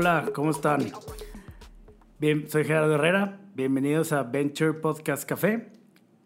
[0.00, 0.92] Hola, ¿cómo están?
[2.20, 3.40] Bien, soy Gerardo Herrera.
[3.56, 5.72] Bienvenidos a Venture Podcast Café.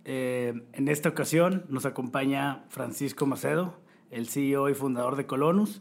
[0.04, 3.78] Eh, en esta ocasión nos acompaña Francisco Macedo,
[4.10, 5.80] el CEO y fundador de Colonus.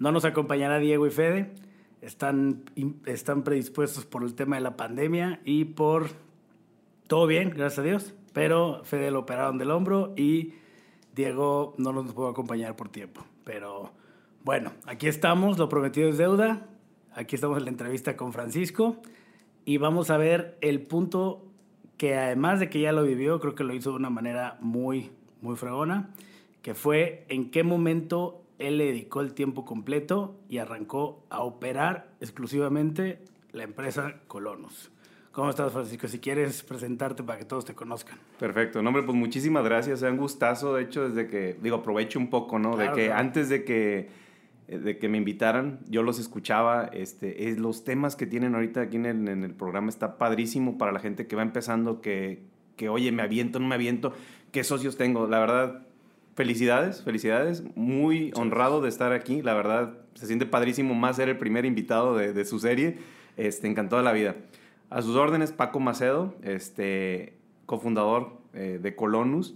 [0.00, 1.54] No nos acompañará Diego y Fede.
[2.02, 2.64] Están,
[3.06, 6.08] están predispuestos por el tema de la pandemia y por
[7.06, 8.14] todo bien, gracias a Dios.
[8.32, 10.54] Pero Fede lo operaron del hombro y
[11.14, 13.24] Diego no nos pudo acompañar por tiempo.
[13.44, 13.92] Pero
[14.42, 16.66] bueno, aquí estamos, lo prometido es deuda.
[17.14, 18.96] Aquí estamos en la entrevista con Francisco
[19.64, 21.44] y vamos a ver el punto
[21.96, 25.10] que además de que ya lo vivió, creo que lo hizo de una manera muy,
[25.42, 26.10] muy fregona,
[26.62, 32.12] que fue en qué momento él le dedicó el tiempo completo y arrancó a operar
[32.20, 33.18] exclusivamente
[33.52, 34.92] la empresa Colonos.
[35.32, 36.08] ¿Cómo estás, Francisco?
[36.08, 38.18] Si quieres presentarte para que todos te conozcan.
[38.38, 38.82] Perfecto.
[38.82, 40.02] No, hombre, pues muchísimas gracias.
[40.02, 42.76] Es un gustazo, de hecho, desde que, digo, aprovecho un poco, ¿no?
[42.76, 44.08] de que antes de que
[44.78, 48.96] de que me invitaran, yo los escuchaba, este, es, los temas que tienen ahorita aquí
[48.96, 52.42] en el, en el, programa está padrísimo para la gente que va empezando, que,
[52.76, 54.12] que, oye, me aviento, no me aviento,
[54.52, 55.82] qué socios tengo, la verdad,
[56.36, 61.38] felicidades, felicidades, muy honrado de estar aquí, la verdad, se siente padrísimo más ser el
[61.38, 62.98] primer invitado de, de su serie,
[63.36, 64.36] este, encantado de la vida.
[64.88, 67.34] A sus órdenes, Paco Macedo, este,
[67.66, 69.54] cofundador eh, de Colonus,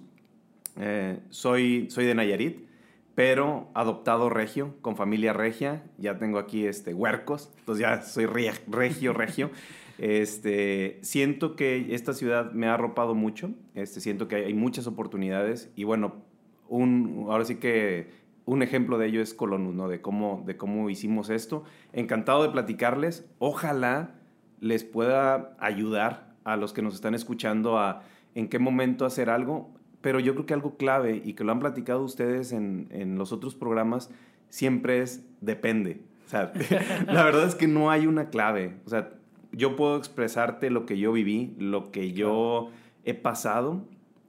[0.76, 2.66] eh, soy, soy de Nayarit,
[3.14, 5.84] pero adoptado regio, con familia regia.
[5.98, 9.50] Ya tengo aquí este, huercos, entonces ya soy regio, regio.
[9.96, 15.70] Este, siento que esta ciudad me ha arropado mucho, este, siento que hay muchas oportunidades
[15.76, 16.24] y bueno,
[16.68, 18.10] un, ahora sí que
[18.44, 19.88] un ejemplo de ello es Colonus, ¿no?
[19.88, 21.62] De cómo, de cómo hicimos esto.
[21.92, 23.24] Encantado de platicarles.
[23.38, 24.16] Ojalá
[24.60, 28.02] les pueda ayudar a los que nos están escuchando a
[28.34, 29.72] en qué momento hacer algo
[30.04, 33.32] pero yo creo que algo clave y que lo han platicado ustedes en, en los
[33.32, 34.10] otros programas
[34.50, 36.02] siempre es depende.
[36.26, 36.52] O sea,
[37.06, 38.76] la verdad es que no hay una clave.
[38.84, 39.14] O sea,
[39.50, 42.68] yo puedo expresarte lo que yo viví, lo que yo
[43.06, 43.80] he pasado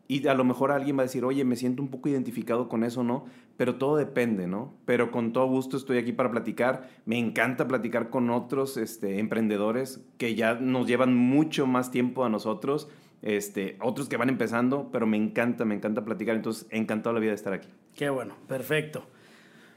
[0.07, 2.85] y a lo mejor alguien va a decir, oye, me siento un poco identificado con
[2.85, 3.25] eso, ¿no?
[3.57, 4.73] Pero todo depende, ¿no?
[4.85, 6.89] Pero con todo gusto estoy aquí para platicar.
[7.05, 12.29] Me encanta platicar con otros este, emprendedores que ya nos llevan mucho más tiempo a
[12.29, 12.87] nosotros
[13.21, 17.31] este, otros que van empezando, pero me encanta, me encanta platicar, entonces encantado la vida
[17.31, 17.69] de estar aquí.
[17.95, 19.05] Qué bueno, perfecto.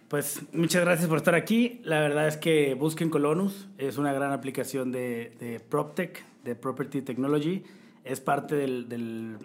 [0.08, 1.80] Pues muchas gracias por estar aquí.
[1.84, 7.02] La verdad es que busquen Colonus, es una gran aplicación de, de PropTech, de Property
[7.02, 7.62] Technology.
[8.04, 9.36] Es parte del, del,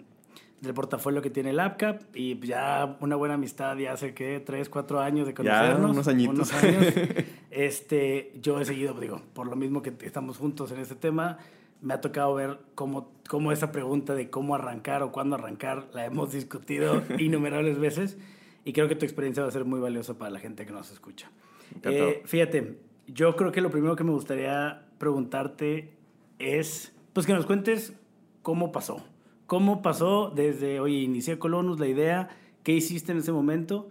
[0.64, 4.70] del portafolio que tiene el AppCap y ya una buena amistad ya hace que tres,
[4.70, 5.80] cuatro años de conocernos.
[5.80, 6.34] Ya, unos añitos.
[6.34, 6.86] Unos años.
[7.50, 11.38] este, yo he seguido, digo, por lo mismo que estamos juntos en este tema,
[11.84, 16.06] me ha tocado ver cómo, cómo esa pregunta de cómo arrancar o cuándo arrancar la
[16.06, 18.16] hemos discutido innumerables veces
[18.64, 20.90] y creo que tu experiencia va a ser muy valiosa para la gente que nos
[20.90, 21.30] escucha.
[21.82, 25.92] Eh, fíjate, yo creo que lo primero que me gustaría preguntarte
[26.38, 27.92] es, pues que nos cuentes
[28.40, 29.04] cómo pasó.
[29.46, 32.30] ¿Cómo pasó desde, oye, inicié Colonus, la idea,
[32.62, 33.90] qué hiciste en ese momento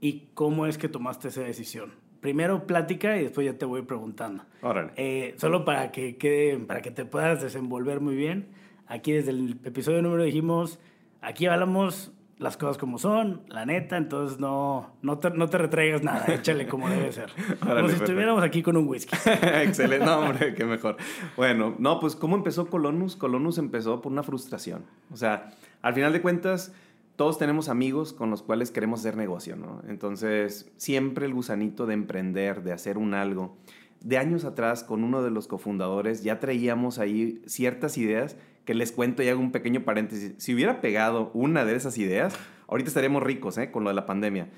[0.00, 2.01] y cómo es que tomaste esa decisión?
[2.22, 4.44] Primero plática y después ya te voy preguntando.
[4.62, 4.92] Órale.
[4.96, 8.46] Eh, solo para que quede, para que te puedas desenvolver muy bien.
[8.86, 10.78] Aquí desde el episodio número dijimos,
[11.20, 16.02] aquí hablamos las cosas como son, la neta, entonces no, no, te, no te retraigas
[16.02, 17.30] nada, échale como debe ser.
[17.60, 19.16] como si estuviéramos aquí con un whisky.
[19.64, 20.96] Excelente, no, hombre, qué mejor.
[21.36, 23.16] Bueno, no, pues ¿cómo empezó Colonus?
[23.16, 24.84] Colonus empezó por una frustración.
[25.10, 25.50] O sea,
[25.82, 26.72] al final de cuentas
[27.16, 29.82] todos tenemos amigos con los cuales queremos hacer negocio, ¿no?
[29.88, 33.56] Entonces, siempre el gusanito de emprender, de hacer un algo.
[34.00, 38.92] De años atrás, con uno de los cofundadores, ya traíamos ahí ciertas ideas que les
[38.92, 40.34] cuento y hago un pequeño paréntesis.
[40.38, 42.34] Si hubiera pegado una de esas ideas,
[42.68, 43.70] ahorita estaríamos ricos, ¿eh?
[43.70, 44.48] Con lo de la pandemia.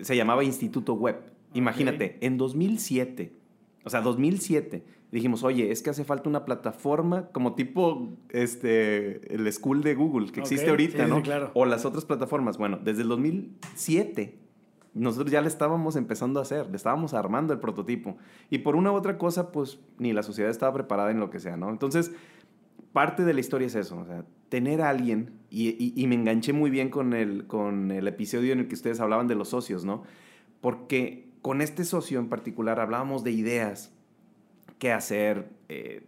[0.00, 1.16] Se llamaba Instituto Web.
[1.54, 3.32] Imagínate, en 2007,
[3.84, 9.50] o sea, 2007, dijimos, oye, es que hace falta una plataforma como tipo este, el
[9.52, 11.22] School de Google que existe ahorita, ¿no?
[11.22, 11.50] claro.
[11.54, 12.58] O las otras plataformas.
[12.58, 14.38] Bueno, desde el 2007
[14.92, 18.16] nosotros ya le estábamos empezando a hacer, le estábamos armando el prototipo.
[18.50, 21.38] Y por una u otra cosa, pues ni la sociedad estaba preparada en lo que
[21.38, 21.70] sea, ¿no?
[21.70, 22.12] Entonces,
[22.92, 26.52] parte de la historia es eso, o sea, tener a alguien, y, y me enganché
[26.52, 29.84] muy bien con el, con el episodio en el que ustedes hablaban de los socios,
[29.84, 30.02] ¿no?
[30.60, 33.92] Porque con este socio en particular hablábamos de ideas,
[34.78, 35.48] qué hacer.
[35.68, 36.02] Eh,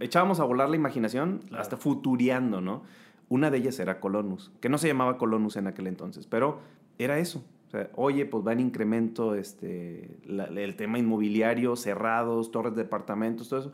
[0.00, 2.82] echábamos a volar la imaginación hasta futuriando, ¿no?
[3.28, 6.60] Una de ellas era Colonus, que no se llamaba Colonus en aquel entonces, pero
[6.98, 7.44] era eso.
[7.68, 13.48] O sea, oye, pues va en incremento este, el tema inmobiliario, cerrados, torres de departamentos,
[13.48, 13.72] todo eso.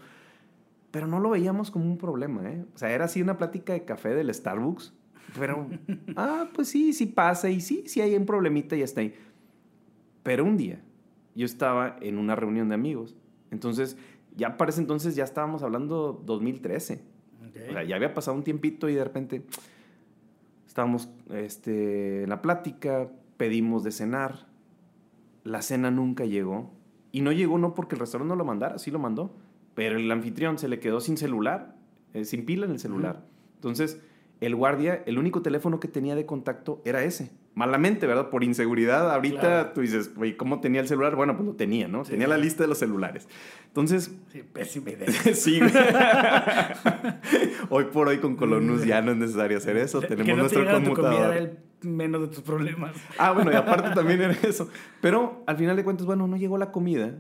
[0.91, 2.65] Pero no lo veíamos como un problema, ¿eh?
[2.75, 4.95] O sea, era así una plática de café del Starbucks,
[5.39, 5.69] pero,
[6.17, 9.15] ah, pues sí, sí pasa y sí, sí hay un problemita y está ahí.
[10.23, 10.81] Pero un día
[11.35, 13.17] yo estaba en una reunión de amigos
[13.51, 13.97] Entonces,
[14.37, 17.03] ya para ese entonces ya estábamos hablando 2013.
[17.69, 19.43] O sea, ya había pasado un tiempito y de repente
[20.67, 24.47] estábamos este, en la plática, pedimos de cenar,
[25.45, 26.71] la cena nunca llegó.
[27.13, 29.35] Y no llegó no porque el restaurante no lo mandara, sí lo mandó,
[29.75, 31.75] pero el anfitrión se le quedó sin celular,
[32.15, 33.25] eh, sin pila en el celular.
[33.57, 34.01] Entonces,
[34.41, 37.33] el guardia, el único teléfono que tenía de contacto era ese.
[37.61, 38.31] Malamente, ¿verdad?
[38.31, 39.13] Por inseguridad.
[39.13, 41.15] Ahorita tú dices, güey, ¿cómo tenía el celular?
[41.15, 42.05] Bueno, pues lo tenía, ¿no?
[42.05, 43.29] tenía la lista de los celulares.
[43.67, 44.11] Entonces.
[44.33, 45.11] Sí, pésima idea.
[45.35, 45.61] sí.
[47.69, 50.01] hoy por hoy con Colonus ya no es necesario hacer eso.
[50.01, 52.97] Tenemos que no nuestro te Tu el menos de tus problemas.
[53.19, 54.71] Ah, bueno, y aparte también era eso.
[55.03, 57.15] Pero al final de cuentas, bueno, no llegó la comida.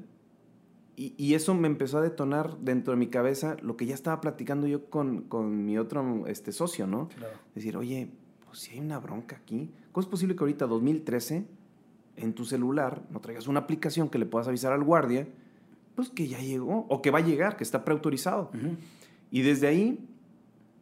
[0.96, 4.66] Y, eso me empezó a detonar dentro de mi cabeza lo que ya estaba platicando
[4.66, 7.08] yo con, con mi otro este, socio, ¿no?
[7.08, 7.34] Claro.
[7.54, 8.10] Decir, oye,
[8.50, 11.46] pues si hay una bronca aquí, ¿cómo es posible que ahorita, 2013,
[12.16, 15.28] en tu celular no traigas una aplicación que le puedas avisar al guardia,
[15.94, 18.50] pues que ya llegó, o que va a llegar, que está preautorizado?
[19.30, 20.04] Y desde ahí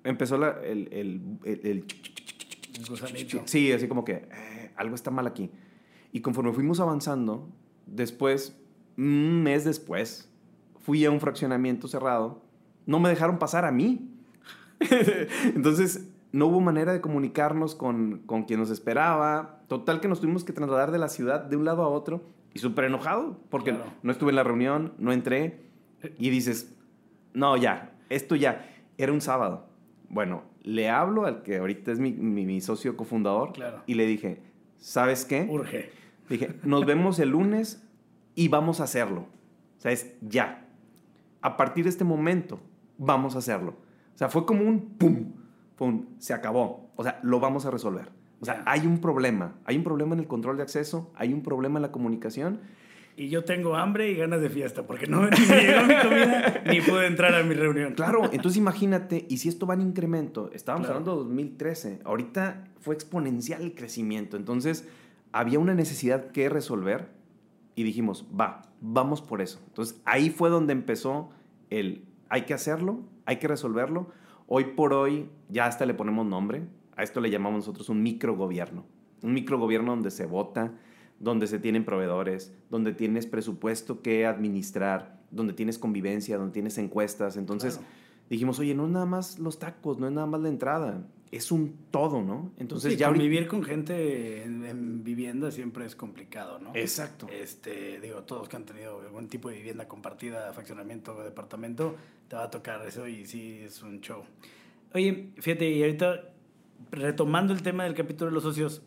[0.02, 1.84] empezó la, el, el, el,
[3.44, 5.50] Sí, así como que eh, algo está mal aquí.
[6.10, 7.50] Y conforme fuimos avanzando,
[7.86, 8.56] después
[8.96, 10.30] un mes después,
[10.78, 12.40] fui a un fraccionamiento cerrado,
[12.86, 14.08] no me dejaron pasar a mí.
[15.54, 19.60] Entonces, no hubo manera de comunicarnos con, con quien nos esperaba.
[19.68, 22.22] Total que nos tuvimos que trasladar de la ciudad de un lado a otro
[22.54, 25.60] y súper enojado porque no estuve en la reunión, no entré
[26.18, 26.74] y dices,
[27.34, 29.68] no, ya, esto ya, era un sábado.
[30.08, 33.52] Bueno, le hablo al que ahorita es mi, mi, socio cofundador
[33.86, 34.42] y le dije,
[34.78, 35.46] ¿sabes qué?
[35.48, 35.90] Urge.
[36.28, 37.86] Dije, nos vemos el lunes
[38.34, 39.26] y vamos a hacerlo.
[39.78, 40.66] O sea, es ya.
[41.40, 42.60] A partir de este momento,
[42.98, 43.76] vamos a hacerlo.
[44.14, 45.32] O sea, fue como un pum,
[45.78, 46.90] pum, se acabó.
[46.96, 48.10] O sea, lo vamos a resolver.
[48.40, 49.54] O sea, hay un problema.
[49.64, 52.60] Hay un problema en el control de acceso, hay un problema en la comunicación.
[53.16, 56.80] Y yo tengo hambre y ganas de fiesta, porque no me llegó mi comida ni
[56.80, 57.94] pude entrar a mi reunión.
[57.94, 62.94] Claro, entonces imagínate, y si esto va en incremento, estábamos hablando de 2013, ahorita fue
[62.94, 64.86] exponencial el crecimiento, entonces
[65.32, 67.08] había una necesidad que resolver
[67.74, 69.60] y dijimos, va, vamos por eso.
[69.66, 71.30] Entonces ahí fue donde empezó
[71.70, 74.10] el, hay que hacerlo, hay que resolverlo.
[74.50, 76.66] Hoy por hoy ya hasta le ponemos nombre,
[76.96, 78.86] a esto le llamamos nosotros un microgobierno.
[79.22, 80.72] Un microgobierno donde se vota,
[81.20, 87.36] donde se tienen proveedores, donde tienes presupuesto que administrar, donde tienes convivencia, donde tienes encuestas.
[87.36, 87.78] Entonces
[88.30, 91.52] dijimos, oye, no es nada más los tacos, no es nada más la entrada es
[91.52, 92.52] un todo, ¿no?
[92.58, 96.72] Entonces ya vivir con gente en, vivienda siempre es complicado, ¿no?
[96.74, 97.28] Exacto.
[97.30, 101.96] Este, digo, todos que han tenido algún tipo de vivienda compartida, faccionamiento o departamento,
[102.28, 104.22] te va a tocar eso y sí es un show.
[104.94, 106.30] Oye, fíjate, y ahorita
[106.90, 108.82] retomando el tema del capítulo de los socios,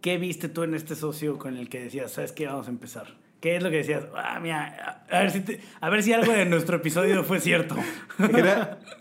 [0.00, 3.22] ¿qué viste tú en este socio con el que decías, sabes qué, vamos a empezar?
[3.40, 4.04] ¿Qué es lo que decías?
[4.14, 5.42] Ah, mira, a ver si,
[5.80, 7.74] a ver si algo de nuestro episodio fue cierto.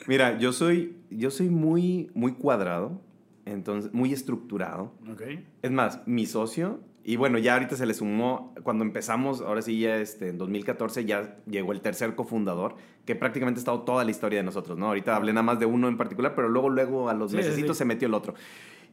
[0.08, 3.02] Mira, yo soy, yo soy muy, muy cuadrado,
[3.46, 4.94] entonces, muy estructurado.
[5.14, 5.48] Okay.
[5.62, 9.80] Es más, mi socio, y bueno, ya ahorita se le sumó, cuando empezamos, ahora sí,
[9.80, 12.76] ya este, en 2014 ya llegó el tercer cofundador,
[13.06, 14.88] que prácticamente ha estado toda la historia de nosotros, ¿no?
[14.88, 17.86] Ahorita hablé nada más de uno en particular, pero luego, luego a los sí, se
[17.86, 18.36] metió el otro.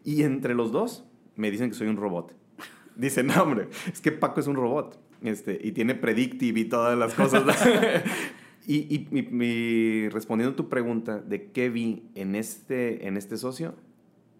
[0.04, 1.04] Y entre los dos
[1.36, 2.34] me dicen que soy un robot.
[2.96, 4.98] Dicen, no, hombre, es que Paco es un robot.
[5.22, 7.44] Este, y tiene predictive y todas las cosas.
[8.74, 13.74] y, y respondiendo a tu pregunta de qué vi en este, en este socio,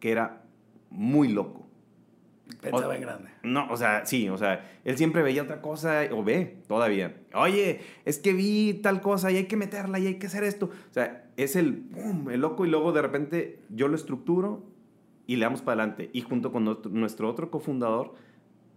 [0.00, 0.42] que era
[0.90, 1.68] muy loco.
[2.60, 3.30] Pensaba en grande.
[3.42, 7.14] No, o sea, sí, o sea, él siempre veía otra cosa, o ve todavía.
[7.34, 10.66] Oye, es que vi tal cosa y hay que meterla y hay que hacer esto.
[10.66, 11.84] O sea, es el,
[12.30, 14.64] el loco y luego de repente yo lo estructuro
[15.26, 16.10] y le damos para adelante.
[16.12, 18.14] Y junto con nuestro, otro cofundador,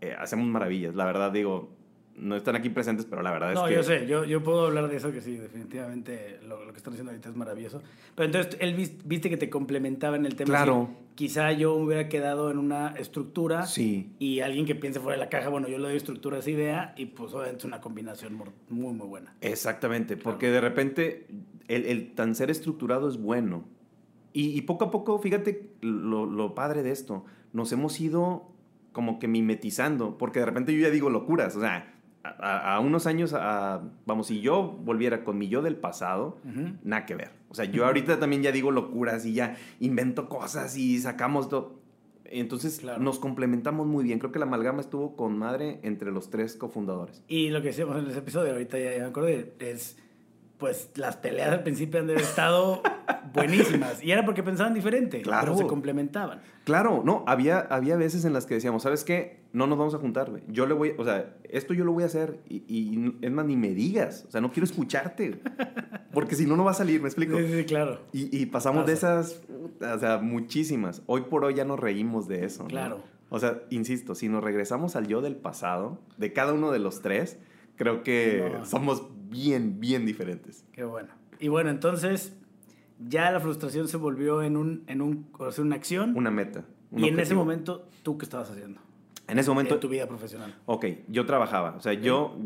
[0.02, 0.94] eh, hacemos maravillas.
[0.94, 1.70] La verdad, digo,
[2.16, 3.66] no están aquí presentes, pero la verdad es que...
[3.66, 6.78] No, yo sé, yo, yo, puedo hablar de eso, que sí, definitivamente lo, lo, que
[6.78, 7.82] están haciendo ahorita es maravilloso.
[8.16, 8.76] Pero entonces, él
[9.06, 10.48] viste que te complementaba en el tema.
[10.48, 10.90] Claro.
[11.16, 13.66] quizá yo hubiera quedado en una estructura.
[13.66, 14.14] Sí.
[14.20, 16.52] Y alguien que piense fuera de la caja, bueno, yo le doy estructura a esa
[16.52, 19.34] idea y pues obviamente es una combinación muy, muy buena.
[19.42, 21.28] Exactamente, porque de repente
[21.68, 23.66] el, el, tan ser estructurado es bueno.
[24.34, 28.52] Y, y poco a poco, fíjate lo, lo padre de esto, nos hemos ido
[28.92, 33.34] como que mimetizando, porque de repente yo ya digo locuras, o sea, a, unos años,
[34.06, 36.38] vamos, si yo volviera con mi yo del pasado,
[36.84, 37.32] nada que ver.
[37.50, 41.82] O sea, yo ahorita también ya digo locuras y ya invento cosas y sacamos todo.
[42.26, 44.20] Entonces nos complementamos muy bien.
[44.20, 47.24] Creo que la amalgama estuvo con madre entre los tres cofundadores.
[47.28, 49.98] Y lo que decíamos en ese episodio, ahorita ya, me acordé, es
[50.62, 52.84] pues las peleas al principio han de haber estado
[53.34, 54.02] buenísimas.
[54.04, 55.54] Y era porque pensaban diferente, claro.
[55.54, 56.40] pero se complementaban.
[56.66, 59.42] Claro, no, había, había veces en las que decíamos, ¿sabes qué?
[59.54, 60.44] No nos vamos a juntar, güey.
[60.48, 63.44] Yo le voy, o sea, esto yo lo voy a hacer y, y, es más,
[63.48, 64.26] ni me digas.
[64.28, 65.42] O sea, no quiero escucharte.
[66.14, 67.38] Porque si no, no va a salir, ¿me explico?
[67.40, 68.02] Sí, sí, claro.
[68.14, 69.42] Y, y pasamos de esas,
[69.82, 71.02] o sea, muchísimas.
[71.08, 72.66] Hoy por hoy ya nos reímos de eso.
[72.66, 73.02] Claro.
[73.30, 77.02] O sea, insisto, si nos regresamos al yo del pasado, de cada uno de los
[77.02, 77.40] tres,
[77.82, 80.64] creo que somos bien, bien diferentes.
[80.72, 81.10] Qué bueno.
[81.40, 82.38] Y bueno, entonces
[83.00, 86.16] ya la frustración se volvió en un, en un, o sea, una acción.
[86.16, 86.64] Una meta.
[86.96, 88.80] y en ese momento, ¿tú qué estabas haciendo?
[89.28, 89.74] En ese momento.
[89.74, 90.56] En tu vida profesional.
[90.68, 91.76] Ok, yo trabajaba.
[91.76, 92.38] O sea, yo.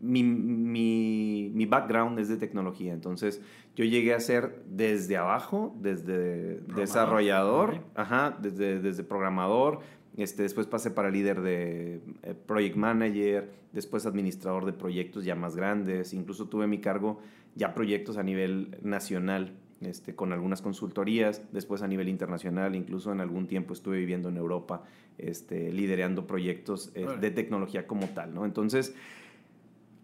[0.00, 3.40] Mi, mi, mi, background es de tecnología, entonces
[3.74, 9.80] yo llegué a ser desde abajo, desde desarrollador, ajá, desde, desde programador,
[10.16, 15.56] este, después pasé para líder de eh, project manager, después administrador de proyectos ya más
[15.56, 17.20] grandes, incluso tuve mi cargo
[17.56, 23.20] ya proyectos a nivel nacional, este, con algunas consultorías, después a nivel internacional, incluso en
[23.20, 24.84] algún tiempo estuve viviendo en Europa,
[25.18, 28.44] este, liderando proyectos eh, de tecnología como tal, ¿no?
[28.44, 28.94] Entonces,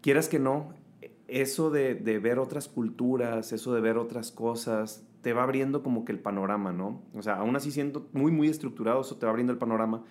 [0.01, 0.73] quieras que no,
[1.27, 6.05] eso de, de ver otras culturas, eso de ver otras cosas, te va abriendo como
[6.05, 7.01] que el panorama, ¿no?
[7.13, 10.03] O sea, aún así siendo muy, muy estructurado, eso te va abriendo el panorama,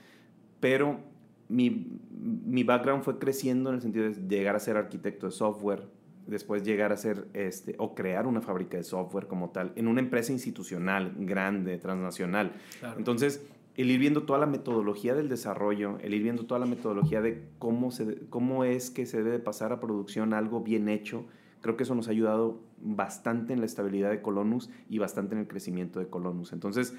[0.61, 1.01] pero
[1.49, 5.89] mi, mi background fue creciendo en el sentido de llegar a ser arquitecto de software,
[6.27, 10.01] después llegar a ser, este, o crear una fábrica de software como tal, en una
[10.01, 12.53] empresa institucional, grande, transnacional.
[12.97, 13.45] Entonces,
[13.77, 17.49] el ir viendo toda la metodología del desarrollo, el ir viendo toda la metodología de
[17.59, 21.27] cómo, se, cómo es que se debe pasar a producción algo bien hecho,
[21.61, 25.41] Creo que eso nos ha ayudado bastante en la estabilidad de Colonus y bastante en
[25.41, 26.53] el crecimiento de Colonus.
[26.53, 26.97] Entonces,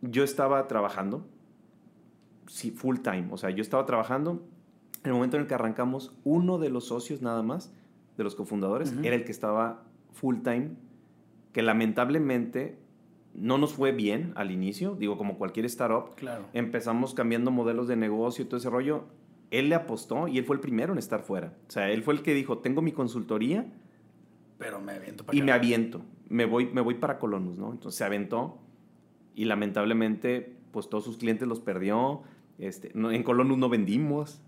[0.00, 1.26] yo estaba trabajando,
[2.46, 4.42] sí, full time, o sea, yo estaba trabajando.
[5.02, 7.72] En el momento en el que arrancamos, uno de los socios nada más,
[8.16, 10.70] de los cofundadores, era el que estaba full time,
[11.52, 12.78] que lamentablemente
[13.34, 16.14] no nos fue bien al inicio, digo, como cualquier startup.
[16.16, 16.44] Claro.
[16.52, 19.04] Empezamos cambiando modelos de negocio y todo ese rollo.
[19.50, 21.54] Él le apostó y él fue el primero en estar fuera.
[21.68, 23.72] O sea, él fue el que dijo, tengo mi consultoría,
[24.60, 26.02] pero me aviento para Y me aviento.
[26.28, 27.72] Me voy, me voy para Colonus, ¿no?
[27.72, 28.60] Entonces se aventó
[29.34, 32.22] y lamentablemente, pues todos sus clientes los perdió.
[32.58, 34.42] Este, en Colonus no vendimos.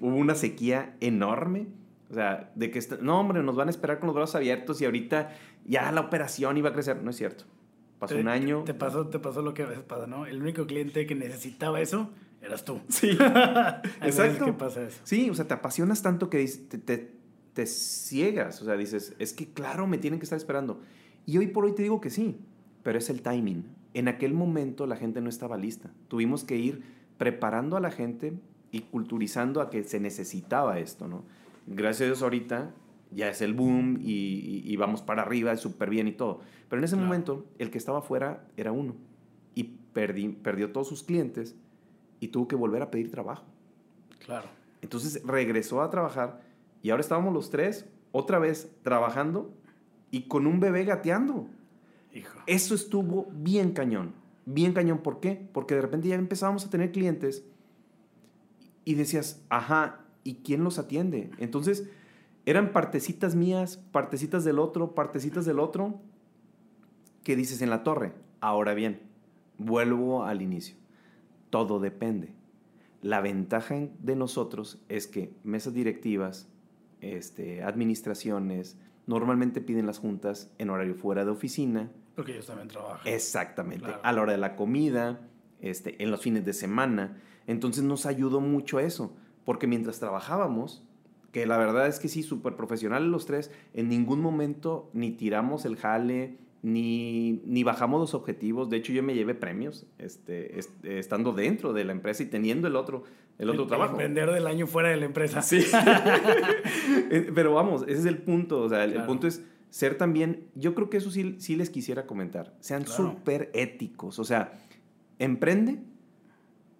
[0.00, 1.66] Hubo una sequía enorme.
[2.08, 4.84] O sea, de que, no, hombre, nos van a esperar con los brazos abiertos y
[4.84, 5.32] ahorita
[5.66, 7.02] ya la operación iba a crecer.
[7.02, 7.44] No es cierto.
[7.98, 8.62] Pasó un año.
[8.64, 10.24] Te pasó, te pasó lo que a veces pasa, ¿no?
[10.26, 12.80] El único cliente que necesitaba eso eras tú.
[12.88, 13.10] Sí.
[14.02, 14.44] Exacto.
[14.44, 15.00] ¿Qué pasa eso?
[15.02, 17.21] Sí, o sea, te apasionas tanto que te, te,
[17.54, 20.80] te ciegas, o sea, dices, es que claro, me tienen que estar esperando.
[21.26, 22.38] Y hoy por hoy te digo que sí,
[22.82, 23.64] pero es el timing.
[23.94, 25.90] En aquel momento la gente no estaba lista.
[26.08, 26.82] Tuvimos que ir
[27.18, 28.32] preparando a la gente
[28.70, 31.24] y culturizando a que se necesitaba esto, ¿no?
[31.66, 32.74] Gracias a Dios ahorita
[33.14, 36.40] ya es el boom y, vamos para arriba, es súper bien y todo.
[36.68, 38.96] Pero en ese momento el que estaba afuera era uno
[39.54, 41.54] y perdí, perdió todos sus clientes
[42.20, 43.44] y tuvo que volver a pedir trabajo.
[44.24, 44.48] Claro.
[44.80, 46.40] Entonces regresó a trabajar
[46.82, 49.52] y ahora estábamos los tres otra vez trabajando
[50.10, 51.46] y con un bebé gateando.
[52.12, 52.38] Hijo.
[52.46, 54.14] Eso estuvo bien cañón.
[54.44, 54.98] Bien cañón.
[54.98, 55.48] ¿Por qué?
[55.52, 57.44] Porque de repente ya empezábamos a tener clientes
[58.84, 61.30] y decías, ajá, ¿y quién los atiende?
[61.38, 61.88] Entonces,
[62.44, 66.00] eran partecitas mías, partecitas del otro, partecitas del otro,
[67.22, 68.12] que dices en la torre.
[68.40, 69.00] Ahora bien,
[69.58, 70.76] vuelvo al inicio.
[71.50, 72.34] Todo depende.
[73.00, 76.48] La ventaja de nosotros es que mesas directivas,
[77.02, 81.90] este, administraciones, normalmente piden las juntas en horario fuera de oficina.
[82.14, 83.12] Porque ellos también trabajan.
[83.12, 83.86] Exactamente.
[84.02, 85.20] A la hora de la comida,
[85.60, 87.20] este, en los fines de semana.
[87.46, 90.82] Entonces nos ayudó mucho eso, porque mientras trabajábamos,
[91.32, 95.64] que la verdad es que sí, súper profesionales los tres, en ningún momento ni tiramos
[95.64, 98.70] el jale, ni, ni, bajamos los objetivos.
[98.70, 102.76] De hecho, yo me llevé premios este, estando dentro de la empresa y teniendo el
[102.76, 103.02] otro,
[103.38, 103.96] el otro trabajo.
[103.96, 105.42] Vender del año fuera de la empresa.
[105.42, 105.64] Sí.
[107.14, 108.62] Eh, pero vamos, ese es el punto.
[108.62, 112.06] O sea, el, punto es ser también, yo creo que eso sí, sí les quisiera
[112.06, 112.54] comentar.
[112.60, 114.18] Sean súper éticos.
[114.18, 114.58] O sea,
[115.18, 115.78] emprende,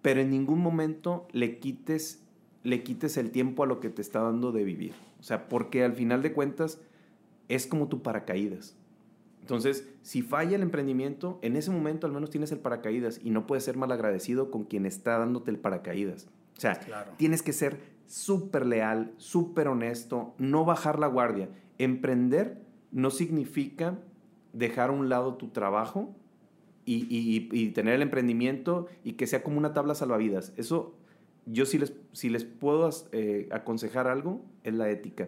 [0.01, 2.23] pero en ningún momento le quites,
[2.63, 4.93] le quites el tiempo a lo que te está dando de vivir.
[5.19, 6.81] O sea, porque al final de cuentas
[7.47, 8.75] es como tu paracaídas.
[9.43, 13.45] Entonces, si falla el emprendimiento, en ese momento al menos tienes el paracaídas y no
[13.45, 16.29] puedes ser mal agradecido con quien está dándote el paracaídas.
[16.57, 16.79] O sea,
[17.17, 21.49] tienes que ser súper leal, súper honesto, no bajar la guardia.
[21.77, 22.61] Emprender
[22.93, 23.99] no significa
[24.53, 26.15] dejar a un lado tu trabajo
[26.85, 30.53] y, tener el emprendimiento y que sea como una tabla salvavidas.
[30.55, 30.95] Eso,
[31.45, 35.27] yo si les, si les puedo eh, aconsejar algo, es la ética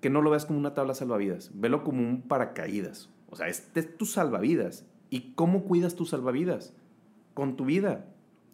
[0.00, 3.10] que no lo veas como una tabla salvavidas, velo como un paracaídas.
[3.28, 4.86] O sea, este es tu salvavidas.
[5.10, 6.74] ¿Y cómo cuidas tu salvavidas?
[7.34, 8.06] Con tu vida.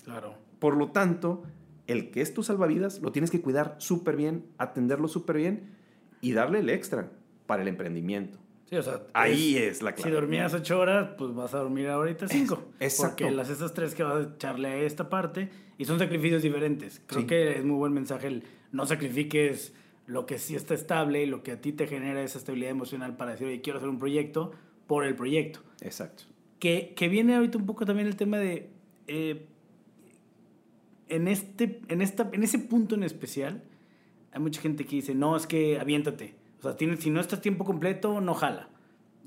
[0.05, 0.35] Claro.
[0.59, 1.43] Por lo tanto,
[1.87, 5.77] el que es tu salvavidas lo tienes que cuidar súper bien, atenderlo súper bien
[6.21, 7.11] y darle el extra
[7.47, 8.39] para el emprendimiento.
[8.65, 10.11] Sí, o sea, ahí es, la clave.
[10.11, 12.71] Si dormías ocho horas, pues vas a dormir ahorita cinco.
[12.81, 13.25] exacto.
[13.25, 17.03] Porque las esas tres que vas a echarle a esta parte y son sacrificios diferentes.
[17.07, 19.75] Creo que es muy buen mensaje el no sacrifiques
[20.13, 23.17] lo que sí está estable y lo que a ti te genera esa estabilidad emocional
[23.17, 24.53] para decir, oye, quiero hacer un proyecto
[24.87, 25.61] por el proyecto.
[25.81, 26.25] Exacto.
[26.59, 28.71] Que, que viene ahorita un poco también el tema de,
[29.07, 29.47] eh,
[31.09, 33.63] en, este, en, esta, en ese punto en especial,
[34.33, 36.35] hay mucha gente que dice, no, es que aviéntate.
[36.59, 38.69] O sea, tienes, si no estás tiempo completo, no jala.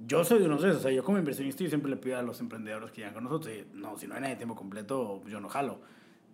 [0.05, 0.81] Yo soy de uno de esos.
[0.81, 3.23] O sea, yo como inversionista yo siempre le pido a los emprendedores que llegan con
[3.23, 5.79] nosotros, no, si no hay nadie de tiempo completo, yo no jalo.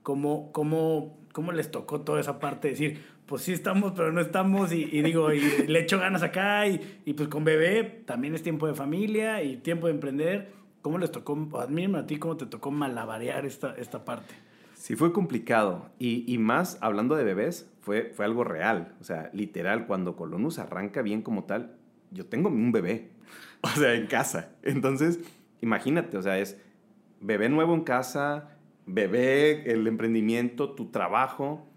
[0.03, 4.19] ¿Cómo, cómo, cómo les tocó toda esa parte de decir, pues sí estamos, pero no
[4.21, 4.71] estamos?
[4.73, 8.67] Y, digo, y le echo ganas acá, y, y, pues con bebé también es tiempo
[8.67, 10.51] de familia y tiempo de emprender.
[10.81, 14.33] ¿Cómo les tocó, admírame a ti, cómo te tocó malabarear esta, esta parte?
[14.73, 15.91] Sí, fue complicado.
[15.99, 18.95] Y, y, más, hablando de bebés, fue, fue algo real.
[18.99, 21.75] O sea, literal, cuando Colonus arranca bien como tal,
[22.09, 23.11] yo tengo un bebé.
[23.63, 24.49] O sea, en casa.
[24.63, 25.19] Entonces,
[25.61, 26.59] imagínate, o sea, es
[27.19, 28.57] bebé nuevo en casa,
[28.93, 31.67] bebé, el emprendimiento, tu trabajo.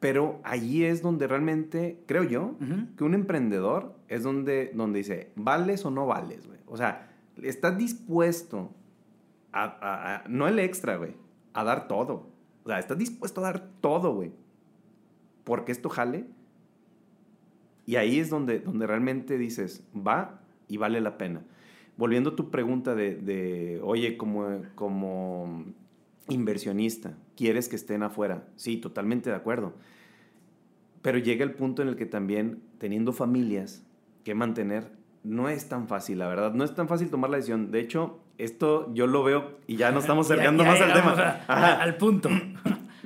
[0.00, 2.54] Pero allí es donde realmente, creo yo,
[2.96, 6.58] que un emprendedor es donde, donde dice, ¿vales o no vales, güey?
[6.66, 7.10] O sea,
[7.42, 8.70] estás dispuesto
[9.52, 11.14] a, a no el extra, güey,
[11.54, 12.28] a dar todo.
[12.64, 14.32] O sea, estás dispuesto a dar todo, güey.
[15.44, 16.26] Porque esto jale.
[17.86, 21.42] Y ahí es donde, donde realmente dices, va y vale la pena.
[21.96, 25.64] Volviendo a tu pregunta de, de oye, como, como
[26.28, 28.44] inversionista, ¿quieres que estén afuera?
[28.56, 29.74] Sí, totalmente de acuerdo.
[31.02, 33.86] Pero llega el punto en el que también, teniendo familias
[34.24, 34.90] que mantener,
[35.22, 36.52] no es tan fácil, la verdad.
[36.54, 37.70] No es tan fácil tomar la decisión.
[37.70, 41.12] De hecho, esto yo lo veo, y ya nos estamos acercando más al tema.
[41.46, 42.28] al punto.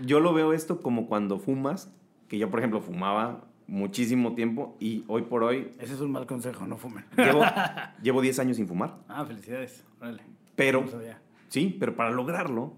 [0.05, 1.93] Yo lo veo esto como cuando fumas,
[2.29, 5.71] que yo, por ejemplo, fumaba muchísimo tiempo y hoy por hoy...
[5.79, 7.05] Ese es un mal consejo, no fumen.
[7.17, 7.43] Llevo,
[8.03, 8.99] llevo 10 años sin fumar.
[9.09, 9.85] Ah, felicidades.
[10.01, 10.23] Vale.
[10.57, 10.85] Pero,
[11.49, 12.75] sí, pero para lograrlo,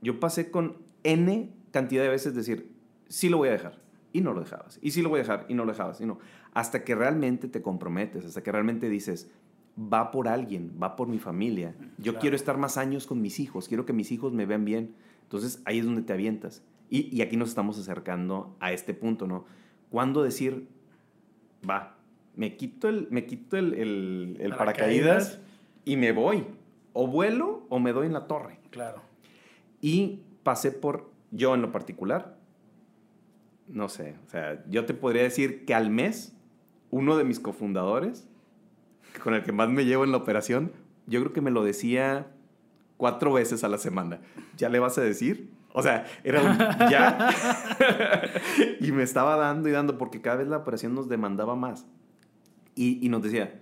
[0.00, 2.72] yo pasé con N cantidad de veces decir,
[3.08, 3.82] sí lo voy a dejar.
[4.12, 4.78] Y no lo dejabas.
[4.80, 5.46] Y sí lo voy a dejar.
[5.48, 6.00] Y no lo dejabas.
[6.00, 6.20] Y no.
[6.52, 9.28] Hasta que realmente te comprometes, hasta que realmente dices,
[9.76, 11.74] va por alguien, va por mi familia.
[11.98, 14.94] Yo quiero estar más años con mis hijos, quiero que mis hijos me vean bien.
[15.22, 16.62] Entonces ahí es donde te avientas.
[16.88, 19.46] Y, y aquí nos estamos acercando a este punto, ¿no?
[19.94, 20.66] ¿Cuándo decir,
[21.70, 21.94] va,
[22.34, 25.38] me quito el, me quito el, el, el paracaídas
[25.84, 26.48] y me voy?
[26.94, 28.58] O vuelo o me doy en la torre.
[28.70, 29.02] Claro.
[29.80, 32.36] Y pasé por, yo en lo particular,
[33.68, 36.34] no sé, o sea, yo te podría decir que al mes,
[36.90, 38.26] uno de mis cofundadores
[39.22, 40.72] con el que más me llevo en la operación,
[41.06, 42.26] yo creo que me lo decía
[42.96, 44.18] cuatro veces a la semana.
[44.56, 45.50] ¿Ya le vas a decir?
[45.76, 46.56] O sea, era un
[46.88, 47.30] ya.
[48.80, 51.84] y me estaba dando y dando porque cada vez la operación nos demandaba más.
[52.76, 53.60] Y, y, nos decía,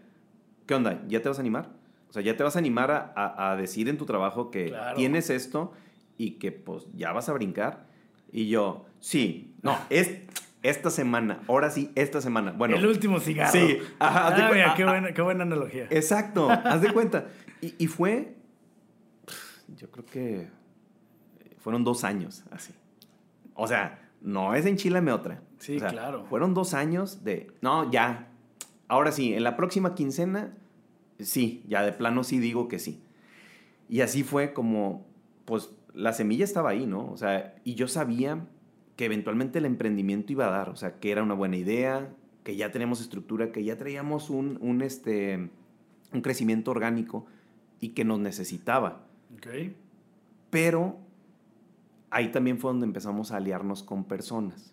[0.66, 1.03] ¿qué onda?
[1.09, 1.70] ¿Ya te vas a animar?
[2.11, 5.31] O sea, ya te vas a animar a, a, decir en tu trabajo que tienes
[5.31, 5.72] esto
[6.18, 7.87] y que pues ya vas a brincar.
[8.31, 10.11] Y yo, sí, no, es
[10.62, 12.53] esta semana, ahora sí, esta semana.
[12.53, 12.77] Bueno.
[12.77, 13.53] El último cigarro.
[13.53, 14.29] Sí, ajá.
[14.29, 15.87] Ah, mira, qué, buena, qué buena analogía.
[15.88, 17.29] Exacto, haz de cuenta.
[17.62, 18.35] Y, y, fue,
[19.77, 20.62] yo creo que
[21.62, 22.75] fueron dos años así.
[23.55, 25.42] O sea, no es enchilame otra.
[25.59, 26.25] Sí, claro.
[26.27, 28.29] Fueron dos años de, no, ya,
[28.88, 30.57] ahora sí, en la próxima quincena,
[31.18, 33.03] sí, ya de plano sí digo que sí.
[33.88, 35.07] Y así fue como,
[35.44, 37.11] pues, la semilla estaba ahí, ¿no?
[37.11, 38.46] O sea, y yo sabía
[38.96, 42.57] que eventualmente el emprendimiento iba a dar, o sea, que era una buena idea, que
[42.57, 45.51] ya tenemos estructura, que ya traíamos un, un, este,
[46.12, 47.27] un crecimiento orgánico
[47.81, 49.07] y que nos necesitaba.
[49.37, 49.77] Okay.
[50.51, 50.98] Pero
[52.12, 54.72] ahí también fue donde empezamos a aliarnos con personas.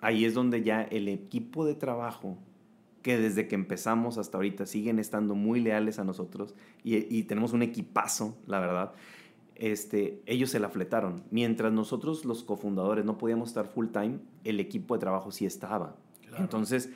[0.00, 2.36] Ahí es donde ya el equipo de trabajo,
[3.00, 7.52] que desde que empezamos hasta ahorita siguen estando muy leales a nosotros y, y tenemos
[7.52, 8.92] un equipazo, la verdad,
[9.54, 11.22] este, ellos se la fletaron.
[11.30, 15.96] Mientras nosotros, los cofundadores, no podíamos estar full time, el equipo de trabajo sí estaba.
[16.38, 16.90] Entonces,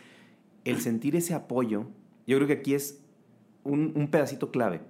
[0.64, 1.87] el sentir ese apoyo,
[2.27, 3.01] yo creo que aquí es
[3.62, 4.81] un, un pedacito clave.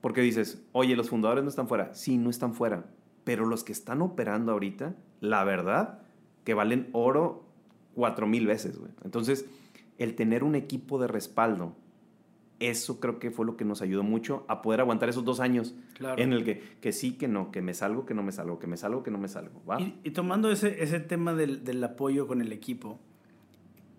[0.00, 1.92] Porque dices, oye, los fundadores no están fuera.
[1.92, 2.86] Sí, no están fuera.
[3.28, 6.00] Pero los que están operando ahorita, la verdad,
[6.44, 7.44] que valen oro
[7.94, 9.44] cuatro mil veces, Entonces,
[9.98, 11.74] el tener un equipo de respaldo
[12.58, 15.74] eso creo que fue lo que nos ayudó mucho a poder aguantar esos dos años
[16.16, 18.66] en el que, que sí, que no, que me salgo, que no me salgo, que
[18.66, 19.62] me salgo, que no me salgo.
[20.02, 22.98] Y, tomando ese, ese tema del, del, apoyo con el equipo,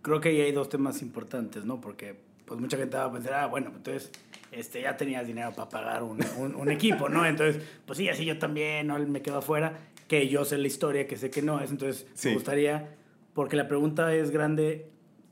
[0.02, 1.80] creo que ahí hay dos temas importantes, ¿no?
[1.80, 4.12] Porque pues mucha gente va a pensar, ah, bueno, entonces
[4.52, 7.24] este, ya tenías dinero para pagar un, un, equipo, ¿no?
[7.24, 8.98] Entonces, pues sí, así yo también, ¿no?
[8.98, 12.34] Me quedo afuera, que yo sé la historia, que sé que no es, entonces me
[12.34, 12.96] gustaría,
[13.36, 14.90] porque la pregunta es grande,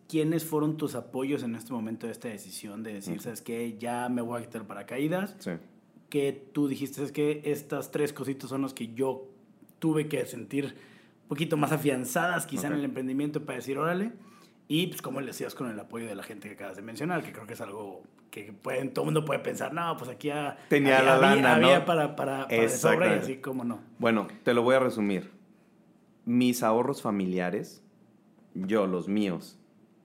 [0.08, 4.08] ¿quiénes fueron tus apoyos en este momento de esta decisión de decir, sabes qué, ya
[4.10, 5.36] me voy a quitar paracaídas?
[5.40, 5.54] Sí.
[6.10, 9.28] Que tú dijiste, es que estas tres cositas son las que yo
[9.80, 10.66] tuve que sentir
[11.24, 14.12] un poquito más afianzadas quizá en el emprendimiento para decir, órale.
[14.68, 17.24] Y pues como le decías con el apoyo de la gente que acabas de mencionar,
[17.24, 20.30] que creo que es algo que pueden, todo el mundo puede pensar, no, pues aquí
[20.68, 23.80] Tenía la lana, había para, para, para sobra y así como no.
[24.00, 25.32] Bueno, te lo voy a resumir.
[26.26, 27.82] Mis ahorros familiares,
[28.54, 29.58] yo, los míos,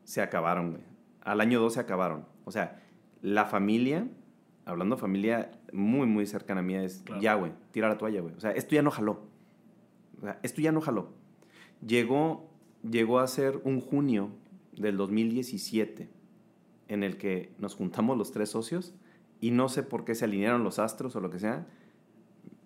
[0.05, 0.83] se acabaron, güey.
[1.23, 2.27] Al año 2 se acabaron.
[2.45, 2.81] O sea,
[3.21, 4.07] la familia,
[4.65, 8.35] hablando de familia muy, muy cercana a mí, es ya, güey, tira la toalla, güey.
[8.35, 9.25] O sea, esto ya no jaló.
[10.21, 11.11] O sea, esto ya no jaló.
[11.85, 12.49] Llegó,
[12.89, 14.31] llegó a ser un junio
[14.73, 16.09] del 2017
[16.89, 18.95] en el que nos juntamos los tres socios
[19.41, 21.67] y no sé por qué se alinearon los astros o lo que sea.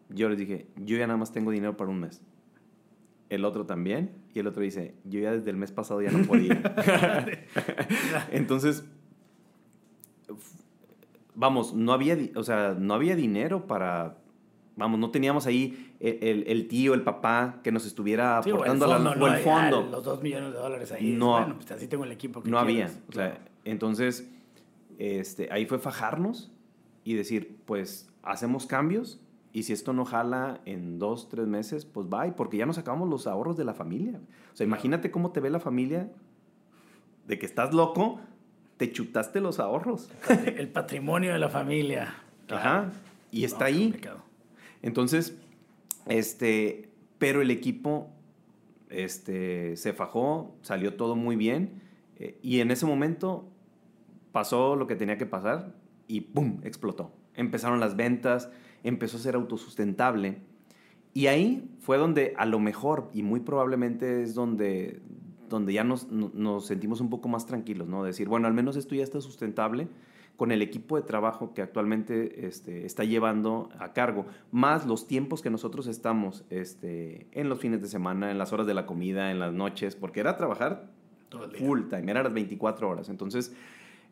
[0.08, 2.22] Yo les dije, yo ya nada más tengo dinero para un mes.
[3.28, 4.12] El otro también.
[4.34, 6.62] Y el otro dice, yo ya desde el mes pasado ya no podía.
[8.30, 8.84] Entonces,
[11.36, 14.18] vamos, no había, o sea, no había dinero para,
[14.76, 19.26] vamos, no teníamos ahí el, el, tío, el papá que nos estuviera aportando el fondo,
[19.26, 19.88] el fondo.
[19.90, 21.12] los dos millones de dólares ahí.
[21.12, 22.90] No, bueno, pues así tengo el equipo que No había.
[23.08, 24.30] O sea, entonces,
[24.98, 26.52] este, ahí fue fajarnos
[27.04, 29.20] y decir, pues, hacemos cambios
[29.52, 33.08] y si esto no jala en dos, tres meses, pues bye, porque ya nos acabamos
[33.08, 34.20] los ahorros de la familia.
[34.52, 36.10] O sea, imagínate cómo te ve la familia
[37.26, 38.20] de que estás loco,
[38.76, 40.10] te chutaste los ahorros.
[40.28, 42.16] El patrimonio de la familia.
[42.50, 42.90] Ajá.
[43.30, 43.98] Y está ahí.
[44.86, 45.36] Entonces,
[46.06, 48.08] este, pero el equipo
[48.88, 51.82] este, se fajó, salió todo muy bien.
[52.20, 53.48] Eh, y en ese momento
[54.30, 55.74] pasó lo que tenía que pasar
[56.06, 56.60] y ¡pum!
[56.62, 57.10] explotó.
[57.34, 58.48] Empezaron las ventas,
[58.84, 60.38] empezó a ser autosustentable.
[61.12, 65.00] Y ahí fue donde a lo mejor, y muy probablemente es donde,
[65.48, 68.04] donde ya nos, nos sentimos un poco más tranquilos, ¿no?
[68.04, 69.88] Decir, bueno, al menos esto ya está sustentable
[70.36, 75.42] con el equipo de trabajo que actualmente este, está llevando a cargo, más los tiempos
[75.42, 79.30] que nosotros estamos este, en los fines de semana, en las horas de la comida,
[79.30, 80.90] en las noches, porque era trabajar
[81.58, 83.08] full time, eran las 24 horas.
[83.08, 83.54] Entonces,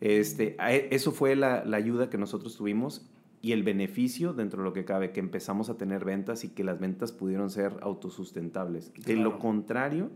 [0.01, 3.07] este, e, eso fue la, la, ayuda que nosotros tuvimos
[3.41, 6.65] y el beneficio dentro de lo que cabe, que empezamos a tener ventas y que
[6.65, 8.93] las ventas pudieron ser autosustentables.
[8.95, 10.11] De lo contrario,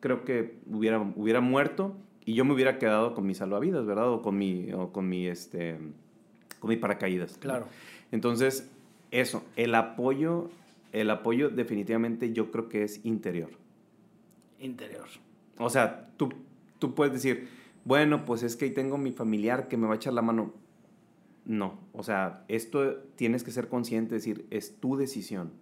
[0.00, 4.10] creo que hubiera, hubiera muerto y yo me hubiera quedado con mi salvavidas, ¿verdad?
[4.10, 5.78] O con mi, o con mi, este,
[6.60, 7.38] con mi paracaídas.
[7.38, 7.66] Claro.
[8.12, 8.70] Entonces,
[9.10, 10.50] eso, el apoyo,
[10.92, 13.50] el apoyo definitivamente yo creo que es interior.
[14.58, 15.06] Interior.
[15.58, 16.30] O sea, tú,
[16.78, 17.48] tú puedes decir,
[17.84, 20.52] bueno, pues es que ahí tengo mi familiar que me va a echar la mano.
[21.44, 25.52] No, o sea, esto tienes que ser consciente, decir, es tu decisión.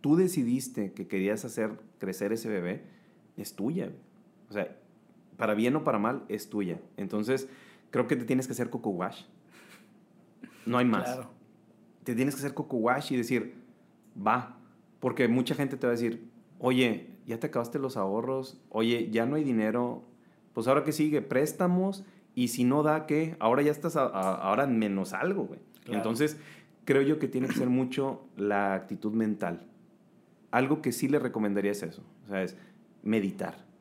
[0.00, 2.82] Tú decidiste que querías hacer crecer ese bebé,
[3.36, 3.92] es tuya.
[4.48, 4.76] O sea,
[5.42, 6.80] para bien o para mal, es tuya.
[6.96, 7.48] Entonces,
[7.90, 9.24] creo que te tienes que hacer coco wash.
[10.66, 11.02] No hay más.
[11.02, 11.30] Claro.
[12.04, 13.56] Te tienes que hacer coco wash y decir,
[14.16, 14.56] va.
[15.00, 19.26] Porque mucha gente te va a decir, oye, ya te acabaste los ahorros, oye, ya
[19.26, 20.04] no hay dinero,
[20.52, 22.04] pues ahora que sigue, préstamos
[22.36, 23.34] y si no da, ¿qué?
[23.40, 25.58] Ahora ya estás ahora en menos algo, güey.
[25.86, 26.38] Entonces,
[26.84, 29.66] creo yo que tiene que ser mucho la actitud mental.
[30.52, 32.56] Algo que sí le recomendaría es eso, o sea, es
[33.02, 33.71] meditar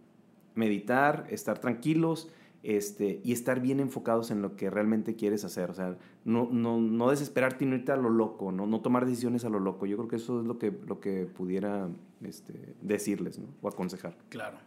[0.55, 2.29] meditar, estar tranquilos
[2.63, 5.71] este, y estar bien enfocados en lo que realmente quieres hacer.
[5.71, 8.67] O sea, no, no, no desesperarte y no irte a lo loco, ¿no?
[8.67, 9.85] no tomar decisiones a lo loco.
[9.85, 11.89] Yo creo que eso es lo que, lo que pudiera
[12.23, 13.47] este, decirles ¿no?
[13.61, 14.15] o aconsejar.
[14.29, 14.57] Claro.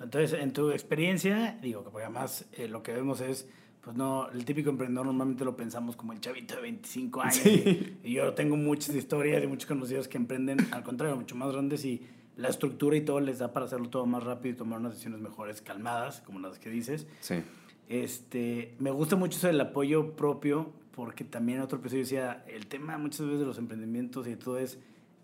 [0.00, 3.48] entonces, en tu experiencia, digo, que además eh, lo que vemos es,
[3.80, 7.46] pues no, el típico emprendedor normalmente lo pensamos como el chavito de 25 años.
[7.46, 11.84] Y yo tengo muchas historias y muchos conocidos que emprenden, al contrario, mucho más grandes
[11.84, 12.02] y
[12.38, 15.20] la estructura y todo les da para hacerlo todo más rápido y tomar unas decisiones
[15.20, 17.08] mejores, calmadas, como las que dices.
[17.20, 17.42] Sí.
[17.88, 22.96] Este, me gusta mucho eso del apoyo propio, porque también otro episodio decía, el tema
[22.96, 24.78] muchas veces de los emprendimientos y todo es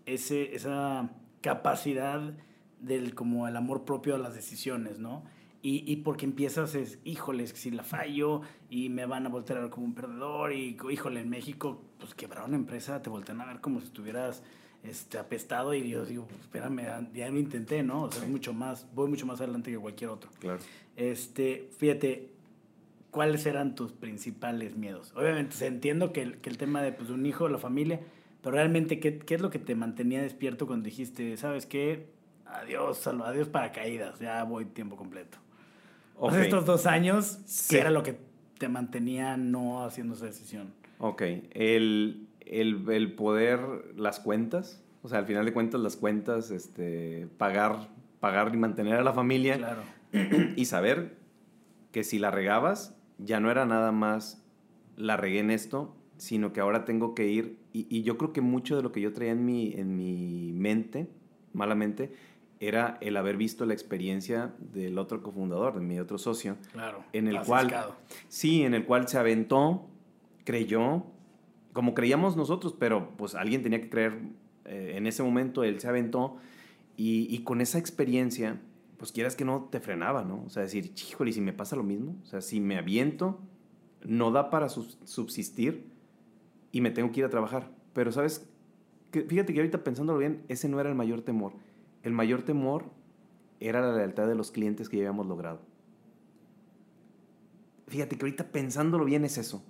[0.05, 2.33] ese, esa capacidad
[2.81, 5.23] del como el amor propio a las decisiones, ¿no?
[5.61, 9.61] Y, y, porque empiezas es, híjoles, si la fallo y me van a voltear a
[9.61, 13.45] ver como un perdedor y, híjole, en México, pues quebrar una empresa, te voltean a
[13.45, 14.43] ver como si estuvieras
[14.89, 18.03] este, apestado y yo digo, pues, espérame, ya lo intenté, ¿no?
[18.03, 20.29] O sea, mucho más, voy mucho más adelante que cualquier otro.
[20.39, 20.59] Claro.
[20.95, 22.29] Este, fíjate,
[23.11, 25.13] ¿cuáles eran tus principales miedos?
[25.15, 27.99] Obviamente, entiendo que el, que el tema de pues, un hijo, la familia,
[28.41, 32.07] pero realmente, ¿qué, ¿qué, es lo que te mantenía despierto cuando dijiste, ¿sabes qué?
[32.45, 35.37] Adiós, adiós paracaídas, ya voy tiempo completo.
[36.39, 38.17] estos dos años, ¿qué era lo que
[38.57, 40.73] te mantenía no haciendo esa decisión?
[40.99, 43.59] Ok, el, el, el, poder,
[43.95, 48.95] las cuentas, o sea, al final de cuentas las cuentas, este, pagar, pagar y mantener
[48.95, 49.57] a la familia.
[49.57, 49.81] Claro.
[50.55, 51.17] Y saber
[51.91, 54.43] que si la regabas, ya no era nada más
[54.95, 58.41] la regué en esto, sino que ahora tengo que ir, y, y yo creo que
[58.41, 61.09] mucho de lo que yo traía en mi, en mi mente,
[61.51, 62.13] malamente,
[62.59, 66.57] era el haber visto la experiencia del otro cofundador, de mi otro socio.
[66.71, 67.03] Claro.
[67.13, 67.73] En el cual.
[68.27, 69.87] Sí, en el cual se aventó,
[70.43, 71.05] creyó,
[71.75, 74.17] como creíamos nosotros, pero pues alguien tenía que creer
[74.65, 76.37] eh, en ese momento, él se aventó
[76.97, 78.59] y, con esa experiencia,
[78.97, 80.43] pues quieras que no te frenaba, ¿no?
[80.45, 82.15] O sea, decir, híjole, ¿y si me pasa lo mismo?
[82.23, 83.39] O sea, si me aviento,
[84.03, 85.91] no da para subsistir
[86.71, 87.69] y me tengo que ir a trabajar.
[87.93, 88.49] Pero, ¿sabes?
[89.11, 91.53] Que, fíjate que ahorita pensándolo bien, ese no era el mayor temor
[92.05, 92.85] el mayor temor
[93.59, 95.59] era la lealtad de los clientes que ya habíamos logrado.
[97.87, 99.65] Fíjate que ahorita pensándolo bien es eso.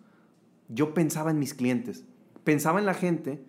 [0.70, 2.06] Yo pensaba en mis clientes,
[2.44, 3.44] pensaba en la gente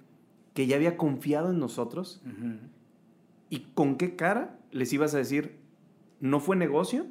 [0.55, 2.23] que ya había confiado en nosotros
[3.51, 5.57] y con qué cara les ibas a decir,
[6.21, 7.07] no fue negocio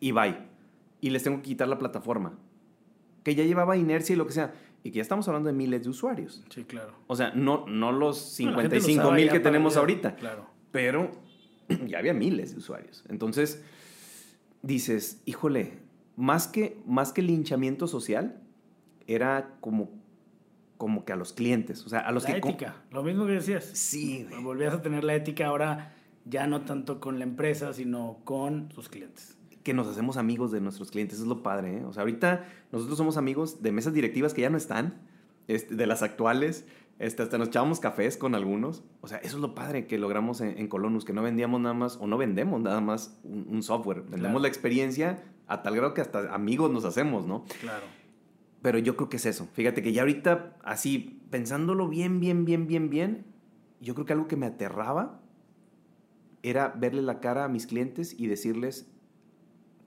[0.00, 0.38] y bye.
[1.00, 2.38] Y les tengo que quitar la plataforma.
[3.22, 4.54] Que ya llevaba inercia y lo que sea.
[4.82, 6.44] Y que ya estamos hablando de miles de usuarios.
[6.48, 6.94] Sí, claro.
[7.06, 10.16] O sea, no, no los 55 mil que tenemos ahorita.
[10.16, 11.10] Claro pero
[11.86, 13.02] ya había miles de usuarios.
[13.08, 13.62] Entonces,
[14.60, 15.78] dices, híjole,
[16.16, 18.42] más que, más que linchamiento social,
[19.06, 19.90] era como,
[20.76, 22.38] como que a los clientes, o sea, a los la que...
[22.38, 23.64] ética, lo mismo que decías.
[23.64, 24.26] Sí.
[24.42, 25.92] Volvías a tener la ética ahora
[26.24, 29.38] ya no tanto con la empresa, sino con sus clientes.
[29.62, 31.84] Que nos hacemos amigos de nuestros clientes, es lo padre, ¿eh?
[31.84, 34.94] O sea, ahorita nosotros somos amigos de mesas directivas que ya no están,
[35.48, 36.66] este, de las actuales,
[36.98, 38.82] este, hasta nos echábamos cafés con algunos.
[39.00, 41.96] O sea, eso es lo padre que logramos en, Colonus, que no vendíamos nada más,
[41.96, 44.02] o no vendemos nada más un, software.
[44.02, 47.44] Vendemos la experiencia a tal grado que hasta amigos nos hacemos, ¿no?
[47.60, 47.84] Claro.
[48.66, 49.48] Pero yo creo que es eso.
[49.52, 53.24] Fíjate que ya ahorita, así, pensándolo bien, bien, bien, bien, bien,
[53.80, 55.20] yo creo que algo que me aterraba
[56.42, 58.90] era verle la cara a mis clientes y decirles,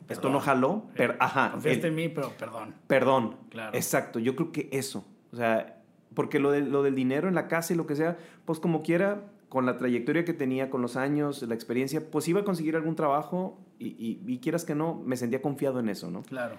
[0.08, 1.52] esto no jaló, pero, ajá.
[1.52, 2.74] Confiaste en mí, pero perdón.
[2.88, 3.36] Perdón.
[3.50, 3.76] Claro.
[3.76, 4.18] Exacto.
[4.18, 5.06] Yo creo que eso.
[5.34, 8.18] O sea, porque lo, de, lo del dinero en la casa y lo que sea,
[8.46, 12.40] pues como quiera, con la trayectoria que tenía, con los años, la experiencia, pues iba
[12.40, 16.22] a conseguir algún trabajo y, y, quieras que no, me sentía confiado en eso, ¿no?
[16.24, 16.56] Claro.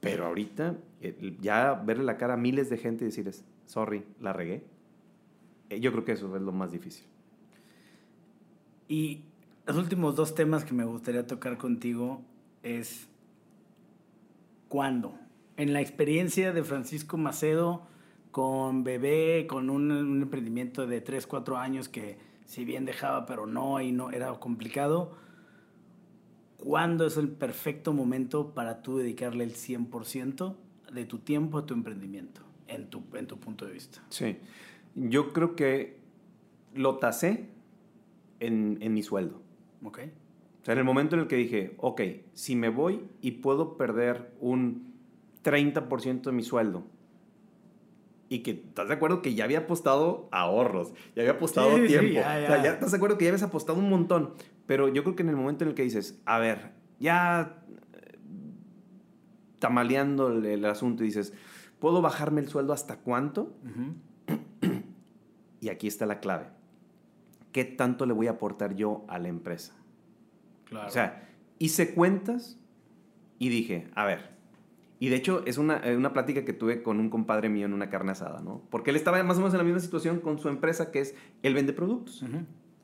[0.00, 0.76] Pero ahorita,
[1.40, 4.64] ya verle la cara a miles de gente y decirles, sorry, la regué,
[5.70, 7.04] eh, yo creo que eso es lo más difícil.
[8.88, 9.22] Y
[9.66, 12.22] los últimos dos temas que me gustaría tocar contigo
[12.62, 13.08] es,
[14.68, 15.18] ¿cuándo?
[15.56, 17.82] En la experiencia de Francisco Macedo,
[18.30, 23.80] con bebé, con un, emprendimiento de 3, 4 años que si bien dejaba, pero no,
[23.80, 25.16] y no era complicado.
[26.58, 30.56] ¿Cuándo es el perfecto momento para tú dedicarle el 100%
[30.92, 34.04] de tu tiempo a tu emprendimiento, en tu, en tu punto de vista?
[34.10, 34.36] Sí,
[34.94, 35.98] yo creo que
[36.74, 37.48] lo tasé
[38.40, 39.40] en, en mi sueldo.
[39.84, 40.00] Ok.
[40.60, 42.02] O sea, en el momento en el que dije, ok,
[42.34, 44.92] si me voy y puedo perder un
[45.44, 46.84] 30% de mi sueldo
[48.28, 52.14] y que estás de acuerdo que ya había apostado ahorros, ya había apostado tiempo.
[52.14, 54.34] ya, O sea, ya estás de acuerdo que ya habías apostado un montón.
[54.66, 57.62] Pero yo creo que en el momento en el que dices, a ver, ya
[57.94, 58.18] eh,
[59.58, 61.32] tamaleando el, asunto y dices,
[61.78, 63.56] ¿puedo bajarme el sueldo hasta cuánto?
[65.60, 66.48] y aquí está la clave.
[67.52, 69.74] ¿Qué tanto le voy a aportar yo a la empresa?
[70.64, 70.86] Claro.
[70.86, 71.26] O sea,
[71.58, 72.58] hice cuentas
[73.38, 74.37] y dije, a ver,
[75.00, 77.72] y de hecho, es una, eh, una plática que tuve con un compadre mío en
[77.72, 78.62] una carne asada, ¿no?
[78.68, 81.14] Porque él estaba más o menos en la misma situación con su empresa, que es,
[81.42, 82.24] él vende productos.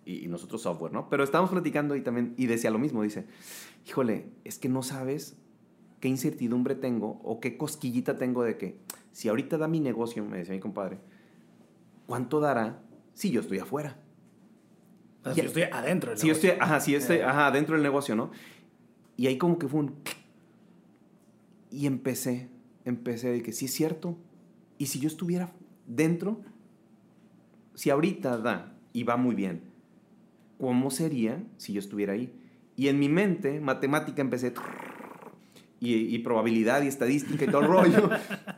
[0.04, 1.08] y, nosotros software, ¿no?
[1.08, 3.26] Pero estábamos platicando y también, y decía lo mismo, dice,
[3.86, 5.38] híjole, es que no sabes
[5.98, 8.78] qué incertidumbre tengo o qué cosquillita tengo de que,
[9.10, 10.98] si ahorita da mi negocio, me decía mi compadre,
[12.06, 12.82] ¿cuánto dará
[13.14, 14.00] si yo estoy afuera?
[15.32, 16.48] si yo estoy adentro del si negocio.
[16.48, 17.24] Yo estoy, ajá, si estoy, eh.
[17.24, 18.30] ajá, adentro del negocio, ¿no?
[19.16, 19.94] Y ahí como que fue un
[21.74, 22.48] y empecé,
[22.84, 24.16] empecé de que sí es cierto.
[24.78, 25.52] Y si yo estuviera
[25.86, 26.40] dentro,
[27.74, 29.62] si ahorita da y va muy bien,
[30.58, 32.32] ¿cómo sería si yo estuviera ahí?
[32.76, 34.54] Y en mi mente, matemática, empecé...
[35.80, 38.08] Y, y probabilidad y estadística y todo el rollo.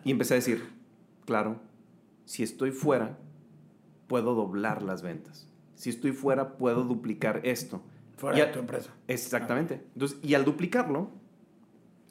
[0.04, 0.62] y empecé a decir,
[1.24, 1.60] claro,
[2.24, 3.18] si estoy fuera,
[4.06, 5.48] puedo doblar las ventas.
[5.74, 7.82] Si estoy fuera, puedo duplicar esto.
[8.16, 8.94] Fuera de tu empresa.
[9.08, 9.82] Exactamente.
[9.94, 11.10] Entonces, y al duplicarlo,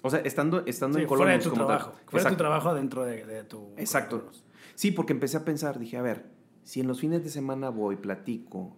[0.06, 1.40] o sea, estando, estando en Colombia.
[1.40, 1.94] Fuera de tu trabajo.
[2.06, 3.74] Fuera de tu trabajo dentro de, tu.
[3.76, 4.30] Exacto.
[4.76, 6.28] Sí, porque empecé a pensar, dije, a ver,
[6.62, 8.76] si en los fines de semana voy, platico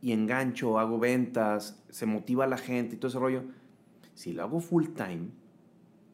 [0.00, 3.42] y engancho, hago ventas, se motiva a la gente y todo ese rollo,
[4.14, 5.28] si lo hago full time,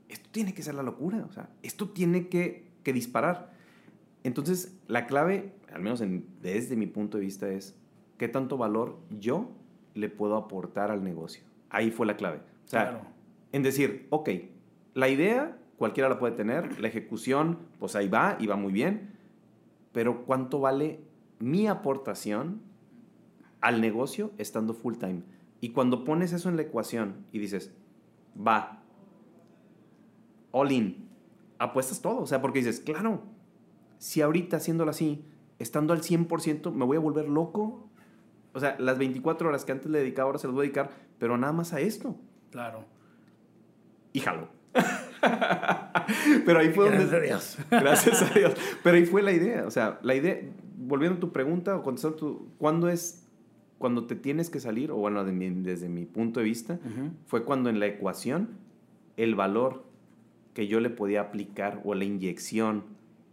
[0.08, 3.52] esto tiene que ser la locura, o sea, esto tiene que, que disparar.
[4.24, 6.02] Entonces, la clave, al menos
[6.42, 7.78] desde mi punto de vista, es
[8.18, 9.52] qué tanto valor yo
[9.94, 11.44] le puedo aportar al negocio.
[11.70, 12.38] Ahí fue la clave.
[12.64, 13.12] O sea,
[13.52, 14.30] en decir, ok,
[14.96, 19.10] la idea cualquiera la puede tener, la ejecución, pues ahí va y va muy bien,
[19.92, 21.00] pero ¿cuánto vale
[21.38, 22.62] mi aportación
[23.60, 25.22] al negocio estando full time?
[25.60, 27.74] Y cuando pones eso en la ecuación y dices,
[28.34, 28.82] va,
[30.50, 31.10] all in,
[31.58, 33.20] apuestas todo, o sea, porque dices, claro,
[33.98, 35.26] si ahorita haciéndolo así,
[35.58, 37.86] estando al 100%, me voy a volver loco.
[38.54, 40.90] O sea, las 24 horas que antes le dedicaba, ahora se las voy a dedicar,
[41.18, 42.16] pero nada más a esto.
[42.50, 42.86] Claro.
[44.14, 44.55] Y jalo.
[46.44, 47.16] Pero ahí fue Gracias donde...
[47.16, 47.58] a Dios.
[47.70, 48.54] Gracias a Dios.
[48.82, 49.66] Pero ahí fue la idea.
[49.66, 50.38] O sea, la idea,
[50.76, 52.48] volviendo a tu pregunta o contestando tu...
[52.58, 53.26] ¿Cuándo es
[53.78, 54.90] cuando te tienes que salir?
[54.90, 56.78] O bueno, desde mi punto de vista,
[57.26, 58.50] fue cuando en la ecuación
[59.16, 59.84] el valor
[60.54, 62.84] que yo le podía aplicar o la inyección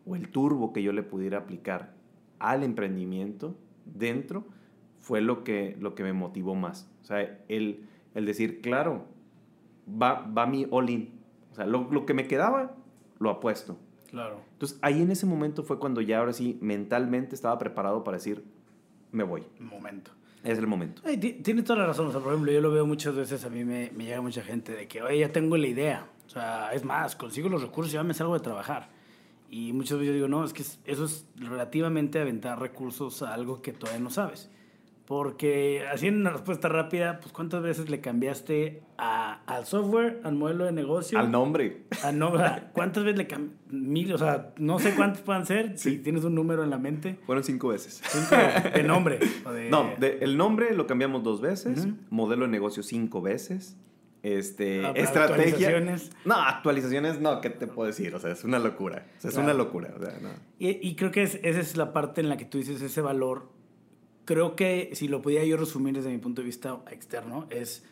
[0.06, 1.94] o el turbo que yo le pudiera aplicar
[2.40, 4.44] al emprendimiento dentro
[5.00, 6.90] fue lo que, lo que me motivó más.
[7.02, 9.06] O sea, el, el decir, claro,
[9.88, 11.23] va, va mi all-in
[11.54, 12.76] o sea, lo, que me quedaba,
[13.20, 13.78] lo apuesto.
[14.10, 14.42] Claro.
[14.54, 18.44] Entonces, ahí en ese momento fue cuando ya ahora sí mentalmente estaba preparado para decir,
[19.12, 19.44] me voy.
[19.60, 20.12] Momento.
[20.44, 21.04] Es el momento.
[21.44, 22.08] tiene toda la razón.
[22.08, 24.42] O sea, por ejemplo, yo lo veo muchas veces, a mí me, me llega mucha
[24.42, 26.10] gente de que, oye, ya tengo la idea.
[26.26, 28.90] O sea, es más, consigo los recursos y ya me salgo de trabajar.
[29.50, 33.62] Y muchas veces yo digo, no, es que eso es relativamente aventar recursos a algo
[33.62, 34.50] que todavía no sabes.
[35.06, 40.36] Porque así en una respuesta rápida, pues ¿cuántas veces le cambiaste a, al software, al
[40.36, 41.20] modelo de negocio?
[41.20, 41.84] Al nombre.
[42.04, 42.32] A no,
[42.72, 43.64] ¿Cuántas veces le cambiaste?
[43.70, 47.20] Mil, o sea, no sé cuántos puedan ser, si tienes un número en la mente.
[47.26, 48.02] Fueron cinco veces.
[48.08, 48.36] Cinco
[48.74, 49.20] de nombre.
[49.70, 53.78] No, el nombre lo cambiamos dos veces, modelo de negocio cinco veces.
[54.22, 55.68] Este, ah, estrategia.
[55.68, 56.12] Actualizaciones.
[56.24, 58.16] No, actualizaciones no, ¿qué te puedo decir?
[58.16, 59.06] O sea, es una locura.
[59.18, 59.94] O sea, es una locura.
[59.98, 60.30] O sea, no.
[60.60, 63.50] y, y, creo que esa es la parte en la que tú dices ese valor
[64.26, 67.86] creo que si lo podía yo resumir desde mi punto de vista externo, es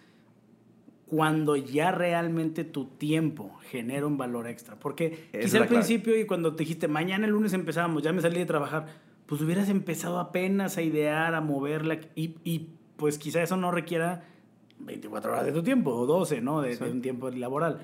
[1.07, 4.79] cuando ya realmente tu tiempo genera un valor extra.
[4.79, 8.39] Porque quizá al principio y cuando te dijiste, mañana el lunes empezamos, ya me salí
[8.39, 8.87] de trabajar,
[9.25, 14.23] pues hubieras empezado apenas a idear, a moverla y, y pues quizá eso no requiera
[14.79, 16.61] 24 horas de tu tiempo o 12, ¿no?
[16.61, 17.79] De, de, un tiempo laboral.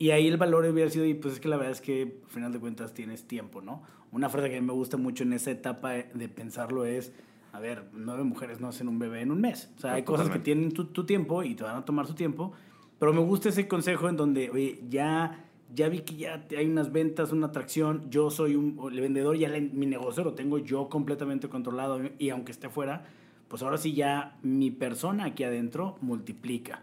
[0.00, 2.30] Y ahí el valor hubiera sido, y pues es que la verdad es que al
[2.30, 3.82] final de cuentas tienes tiempo, ¿no?
[4.10, 7.12] Una frase que me gusta mucho en esa etapa de pensarlo es
[7.54, 9.70] a ver, nueve mujeres no hacen un bebé en un mes.
[9.76, 12.52] O sea, hay cosas que tienen tu, tiempo y te van a tomar su tiempo.
[12.98, 16.90] Pero me gusta ese consejo en donde, oye, ya, ya vi que ya hay unas
[16.90, 21.48] ventas, una atracción, yo soy un el vendedor, ya mi negocio lo tengo yo completamente
[21.48, 23.04] controlado y aunque esté fuera,
[23.46, 26.82] pues ahora sí ya mi persona aquí adentro multiplica.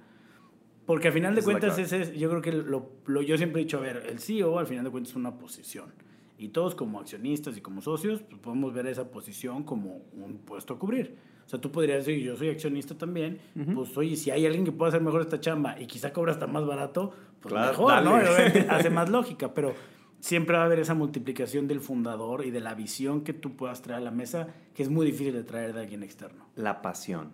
[0.85, 3.77] Porque al final de cuentas, ese yo creo que lo, lo, yo siempre he dicho,
[3.77, 5.91] a ver, el CEO al final de cuentas es una posición.
[6.41, 10.73] Y todos como accionistas y como socios, pues podemos ver esa posición como un puesto
[10.73, 11.15] a cubrir.
[11.45, 13.39] O sea, tú podrías decir, yo soy accionista también,
[13.75, 16.47] pues oye, si hay alguien que pueda hacer mejor esta chamba y quizá cobra hasta
[16.47, 18.15] más barato, pues mejor, ¿no?
[18.69, 19.75] hace más lógica, pero
[20.19, 23.83] siempre va a haber esa multiplicación del fundador y de la visión que tú puedas
[23.83, 26.47] traer a la mesa, que es muy difícil de traer de alguien externo.
[26.55, 27.33] La pasión,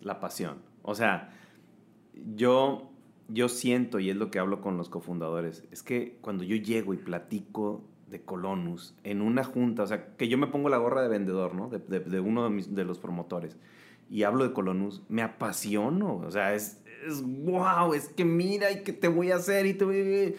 [0.00, 0.62] la pasión.
[0.82, 1.32] O sea,
[2.34, 2.90] yo,
[3.28, 6.92] yo siento, y es lo que hablo con los cofundadores, es que cuando yo llego
[6.92, 11.02] y platico de Colonus en una junta, o sea, que yo me pongo la gorra
[11.02, 11.68] de vendedor, ¿no?
[11.68, 13.56] De, de, uno de, mis, de, los promotores
[14.08, 18.82] y hablo de Colonus, me apasiono, o sea, es, es wow, es que mira y
[18.82, 20.36] que te voy a hacer y te voy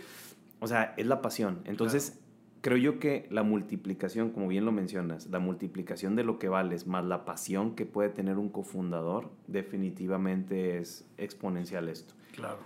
[0.59, 1.61] O sea, es la pasión.
[1.65, 2.19] Entonces,
[2.61, 6.85] creo yo que la multiplicación, como bien lo mencionas, la multiplicación de lo que vales
[6.85, 12.13] más la pasión que puede tener un cofundador, definitivamente es exponencial esto.
[12.35, 12.59] Claro.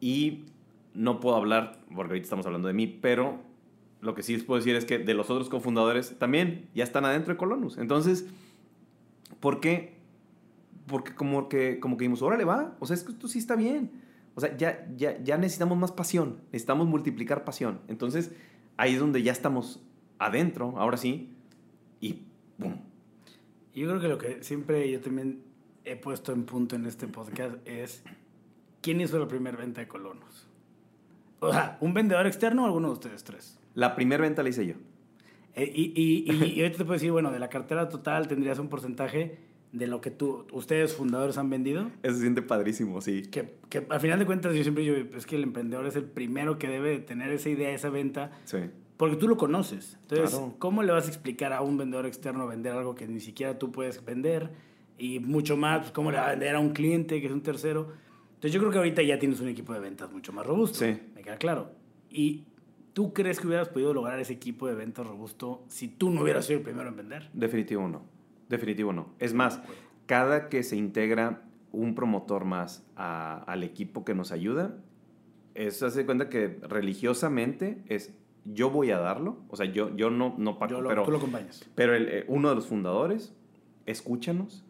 [0.00, 0.46] Y
[0.92, 3.38] no puedo hablar, porque ahorita estamos hablando de mí, pero
[4.02, 7.04] lo que sí les puedo decir es que de los otros cofundadores también ya están
[7.04, 7.78] adentro de Colonus.
[7.78, 8.26] Entonces,
[9.38, 9.94] ¿por qué?
[10.88, 12.76] Porque como que, como que dimos, órale, va.
[12.80, 13.92] O sea, es que esto sí está bien.
[14.34, 16.40] O sea, ya, ya, ya necesitamos más pasión.
[16.46, 17.80] Necesitamos multiplicar pasión.
[17.86, 18.32] Entonces,
[18.76, 19.80] ahí es donde ya estamos
[20.18, 21.30] adentro, ahora sí.
[22.00, 22.24] Y
[22.58, 22.78] ¡pum!
[23.72, 25.44] Yo creo que lo que siempre yo también
[25.84, 28.02] he puesto en punto en este podcast es
[28.80, 30.48] ¿quién hizo la primera venta de Colonus?
[31.38, 33.61] O sea, ¿un vendedor externo o alguno de ustedes tres?
[33.74, 34.74] La primera venta la hice yo.
[35.54, 38.68] Eh, y, y, y, ahorita te puedo decir, bueno, de la cartera total tendrías un
[38.68, 39.38] porcentaje
[39.72, 41.90] de lo que tú, ustedes fundadores han vendido.
[42.02, 43.22] Eso se siente padrísimo, sí.
[43.22, 46.04] Que, que al final de cuentas yo siempre digo, es que el emprendedor es el
[46.04, 48.32] primero que debe tener esa idea, esa venta.
[48.44, 48.58] Sí.
[48.96, 49.98] Porque tú lo conoces.
[50.08, 53.58] Entonces, ¿cómo le vas a explicar a un vendedor externo vender algo que ni siquiera
[53.58, 54.50] tú puedes vender?
[54.98, 57.42] Y mucho más, pues, ¿cómo le va a vender a un cliente que es un
[57.42, 57.88] tercero?
[58.34, 60.78] Entonces yo creo que ahorita ya tienes un equipo de ventas mucho más robusto.
[60.78, 60.96] Sí.
[61.14, 61.72] Me queda claro.
[62.10, 62.44] Y
[62.92, 66.46] ¿Tú crees que hubieras podido lograr ese equipo de ventas robusto si tú no hubieras
[66.46, 67.30] sido el primero en vender?
[67.32, 68.02] Definitivo no.
[68.48, 69.14] Definitivo no.
[69.18, 69.60] Es más,
[70.06, 74.76] cada que se integra un promotor más al equipo que nos ayuda,
[75.54, 78.14] eso hace cuenta que religiosamente es
[78.44, 81.64] yo voy a darlo, o sea, yo, yo no, no pero, tú lo acompañas.
[81.74, 83.34] Pero el, eh, uno de los fundadores,
[83.86, 84.64] escúchanos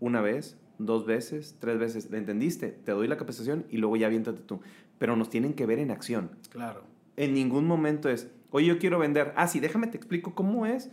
[0.00, 2.68] una vez, dos veces, tres veces, ¿le entendiste?
[2.68, 4.60] Te doy la capacitación y luego ya aviéntate tú.
[4.98, 6.30] Pero nos tienen que ver en acción.
[6.50, 6.82] Claro.
[7.16, 9.32] En ningún momento es, oye, yo quiero vender.
[9.36, 10.90] Ah, sí, déjame te explico cómo es.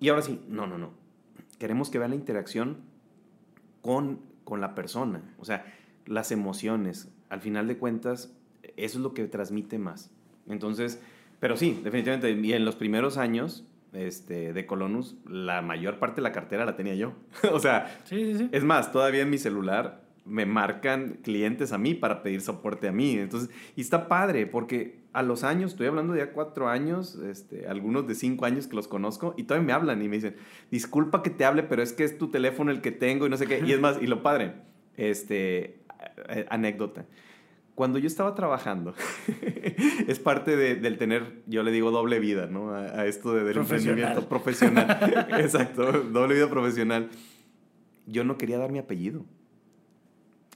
[0.00, 0.92] Y ahora sí, no, no, no.
[1.58, 2.78] Queremos que vean la interacción
[3.80, 5.22] con, con la persona.
[5.38, 5.64] O sea,
[6.06, 7.08] las emociones.
[7.28, 8.32] Al final de cuentas,
[8.76, 10.10] eso es lo que transmite más.
[10.48, 11.00] Entonces,
[11.40, 12.30] pero sí, definitivamente.
[12.32, 16.76] Y en los primeros años este, de Colonus, la mayor parte de la cartera la
[16.76, 17.14] tenía yo.
[17.52, 22.40] o sea, es más, todavía en mi celular me marcan clientes a mí para pedir
[22.40, 23.18] soporte a mí.
[23.18, 27.68] Entonces, y está padre porque a los años, estoy hablando de ya cuatro años, este,
[27.68, 30.34] algunos de cinco años que los conozco, y todavía me hablan y me dicen,
[30.70, 33.36] disculpa que te hable, pero es que es tu teléfono el que tengo y no
[33.36, 33.62] sé qué.
[33.64, 34.54] Y es más, y lo padre,
[34.96, 35.78] este,
[36.48, 37.06] anécdota.
[37.76, 38.94] Cuando yo estaba trabajando,
[40.08, 42.72] es parte de, del tener, yo le digo doble vida, ¿no?
[42.72, 44.98] A, esto de, del emprendimiento profesional.
[45.38, 47.10] Exacto, doble vida profesional.
[48.06, 49.24] Yo no quería dar mi apellido.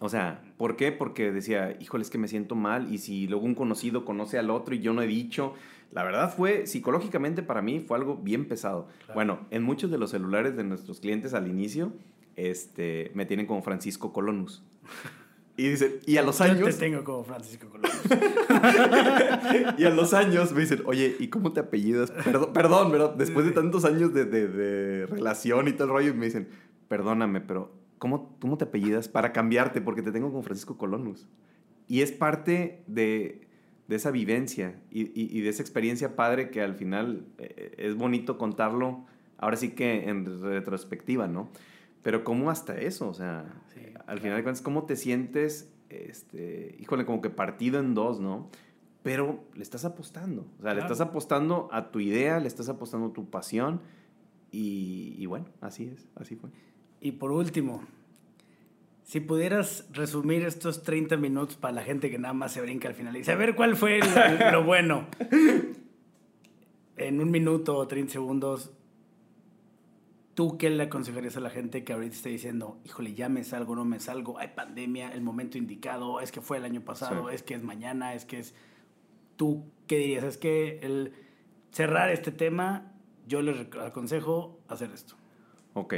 [0.01, 0.93] O sea, ¿por qué?
[0.93, 4.51] Porque decía, híjole, es que me siento mal y si luego un conocido conoce al
[4.51, 5.55] otro y yo no he dicho,
[5.91, 8.89] la verdad fue, psicológicamente para mí fue algo bien pesado.
[9.15, 11.93] Bueno, en muchos de los celulares de nuestros clientes al inicio,
[12.37, 14.63] este, me tienen como Francisco Colonus.
[15.61, 16.61] Y dicen, y a los años...
[16.61, 17.91] Yo te tengo como Francisco Colonus.
[19.77, 22.13] y a los años me dicen, oye, ¿y cómo te apellidas?
[22.13, 23.15] Perdón, perdón, ¿verdad?
[23.17, 26.49] Después de tantos años de, de, de relación y todo el rollo, me dicen,
[26.87, 29.09] perdóname, pero ¿cómo, ¿cómo te apellidas?
[29.09, 31.29] Para cambiarte, porque te tengo con Francisco Colonus.
[31.87, 33.49] Y es parte de,
[33.89, 38.37] de esa vivencia y, y, de esa experiencia padre que al final eh, es bonito
[38.37, 39.07] contarlo,
[39.39, 41.49] ahora sí que en retrospectiva, ¿no?
[42.03, 43.09] Pero ¿cómo hasta eso?
[43.09, 43.47] O sea,
[44.07, 48.51] al final de cuentas, ¿cómo te sientes, este, híjole, como que partido en dos, ¿no?
[49.03, 53.09] Pero le estás apostando, o sea, le estás apostando a tu idea, le estás apostando
[53.09, 53.81] a tu pasión
[54.51, 56.51] y, y bueno, así es, así fue.
[57.01, 57.85] Y por último,
[59.09, 62.95] si pudieras resumir estos 30 minutos para la gente que nada más se brinca al
[62.95, 64.01] final y dice, a ver cuál fue
[64.53, 65.07] lo, bueno.
[66.97, 68.73] En un minuto o 30 segundos,
[70.35, 73.75] ¿tú qué le aconsejarías a la gente que ahorita está diciendo, híjole, ya me salgo,
[73.75, 77.43] no me salgo, hay pandemia, el momento indicado, es que fue el año pasado, es
[77.43, 78.55] que es mañana, es que es...
[79.37, 80.25] ¿Tú qué dirías?
[80.25, 81.15] Es que el
[81.71, 82.93] cerrar este tema,
[83.27, 85.15] yo les aconsejo hacer esto.
[85.73, 85.95] Ok,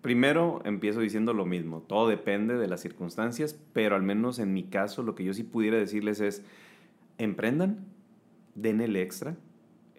[0.00, 4.64] primero empiezo diciendo lo mismo, todo depende de las circunstancias, pero al menos en mi
[4.64, 6.44] caso lo que yo sí pudiera decirles es,
[7.18, 7.86] emprendan,
[8.54, 9.36] den el extra,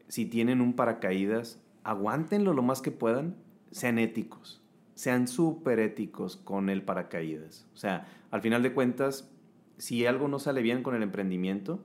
[0.08, 3.36] si tienen un paracaídas, aguántenlo lo más que puedan,
[3.72, 4.62] sean éticos,
[4.96, 7.68] sean súper éticos con el paracaídas.
[7.74, 9.32] O sea, al final de cuentas,
[9.78, 11.84] si algo no sale bien con el emprendimiento,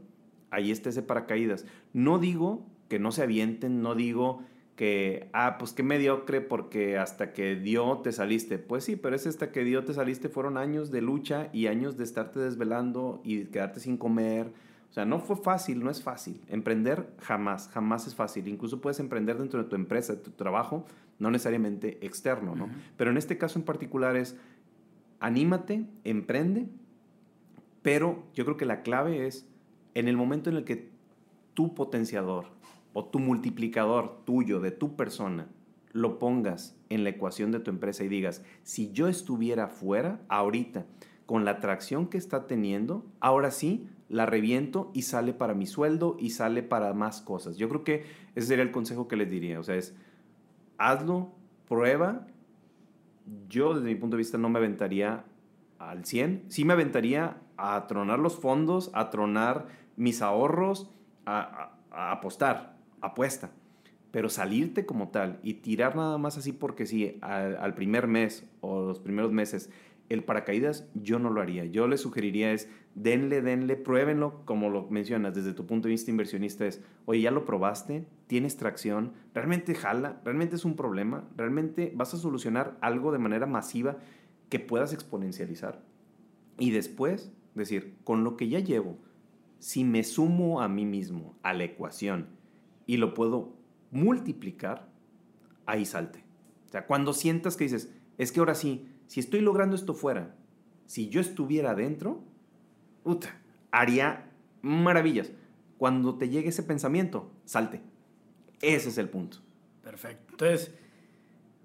[0.50, 1.66] ahí está ese paracaídas.
[1.92, 4.42] No digo que no se avienten, no digo
[4.76, 8.58] que, ah, pues qué mediocre porque hasta que dio te saliste.
[8.58, 11.96] Pues sí, pero es hasta que dio te saliste fueron años de lucha y años
[11.96, 14.52] de estarte desvelando y quedarte sin comer.
[14.90, 16.40] O sea, no fue fácil, no es fácil.
[16.48, 18.46] Emprender jamás, jamás es fácil.
[18.48, 20.84] Incluso puedes emprender dentro de tu empresa, de tu trabajo,
[21.18, 22.68] no necesariamente externo, ¿no?
[22.96, 24.36] Pero en este caso en particular es,
[25.20, 26.66] anímate, emprende,
[27.80, 29.46] pero yo creo que la clave es
[29.94, 30.90] en el momento en el que
[31.54, 32.46] tu potenciador,
[32.92, 35.48] o tu multiplicador tuyo, de tu persona,
[35.92, 40.86] lo pongas en la ecuación de tu empresa y digas, si yo estuviera fuera ahorita,
[41.26, 46.16] con la atracción que está teniendo, ahora sí la reviento y sale para mi sueldo
[46.18, 47.56] y sale para más cosas.
[47.56, 49.58] Yo creo que ese sería el consejo que les diría.
[49.58, 49.96] O sea, es
[50.76, 51.32] hazlo,
[51.68, 52.26] prueba.
[53.48, 55.24] Yo desde mi punto de vista no me aventaría
[55.78, 56.44] al 100.
[56.48, 60.90] Sí me aventaría a tronar los fondos, a tronar mis ahorros,
[61.24, 62.71] a, a apostar
[63.02, 63.50] apuesta.
[64.10, 68.82] Pero salirte como tal y tirar nada más así porque sí, al, primer mes o
[68.82, 69.70] los primeros meses,
[70.10, 71.64] el paracaídas yo no lo haría.
[71.64, 76.10] Yo le sugeriría es, denle, denle, pruébenlo, como lo mencionas, desde tu punto de vista
[76.10, 81.92] inversionista es, oye, ya lo probaste, tienes tracción, realmente jala, realmente es un problema, realmente
[81.94, 83.96] vas a solucionar algo de manera masiva
[84.50, 85.82] que puedas exponencializar.
[86.58, 88.98] Y después, decir, con lo que ya llevo,
[89.58, 92.26] si me sumo a mí mismo a la ecuación,
[92.86, 93.54] y lo puedo
[93.90, 94.88] multiplicar,
[95.66, 96.24] ahí salte.
[96.66, 100.34] O sea, cuando sientas que dices, es que ahora sí, si estoy logrando esto fuera
[100.86, 102.22] Si yo estuviera adentro,
[103.70, 104.30] haría
[104.62, 105.32] maravillas.
[105.78, 107.82] Cuando te llegue ese pensamiento, salte.
[108.60, 109.38] Ese es el punto.
[109.82, 110.32] Perfecto.
[110.32, 110.74] Entonces,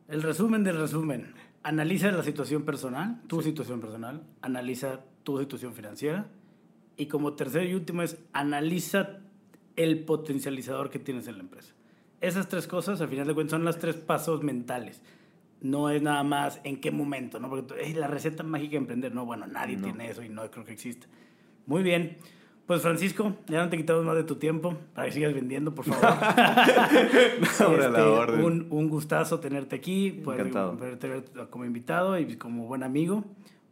[0.08, 1.34] el resumen del resumen.
[1.64, 6.30] Analiza la situación personal, tu situación personal, analiza tu situación financiera
[6.96, 9.20] y como tercero y último es analiza
[9.78, 11.74] el potencializador que tienes en la empresa.
[12.20, 15.02] Esas tres cosas, al final de cuentas, son los tres pasos mentales.
[15.62, 17.50] No es nada más en qué momento, ¿no?
[17.50, 19.14] Porque es la receta mágica de emprender.
[19.14, 21.08] No, bueno, nadie tiene eso y no creo que exista.
[21.66, 22.18] Muy bien.
[22.66, 25.86] Pues Francisco, ya no te quitamos más de tu tiempo para que sigas vendiendo, por
[25.86, 26.06] favor.
[27.48, 30.78] Este, un, un, gustazo tenerte aquí, Encantado.
[31.50, 33.24] como invitado y como buen amigo.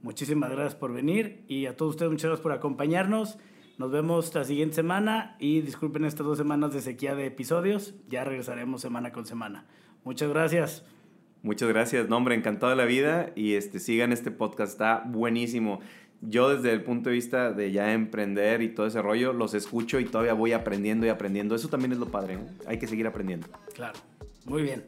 [0.01, 3.38] Muchísimas gracias por venir y a todos ustedes muchas gracias por acompañarnos.
[3.78, 7.93] Nos vemos la siguiente semana y disculpen estas dos semanas de sequía de episodios.
[8.07, 9.65] Ya regresaremos semana con semana.
[10.03, 10.86] Muchas gracias.
[11.41, 15.80] Muchas gracias, nombre, encantado de la vida y este, sigan este podcast, está buenísimo
[16.21, 19.99] yo desde el punto de vista de ya emprender y todo ese rollo, los escucho
[19.99, 21.55] y todavía voy aprendiendo y aprendiendo.
[21.55, 22.39] Eso también es lo padre, ¿eh?
[22.67, 23.47] hay que seguir aprendiendo.
[23.73, 23.99] Claro,
[24.45, 24.84] muy bien.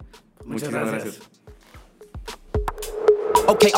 [0.45, 1.03] Muchas, gracias.
[1.03, 1.29] gracias.
[3.47, 3.71] Okay,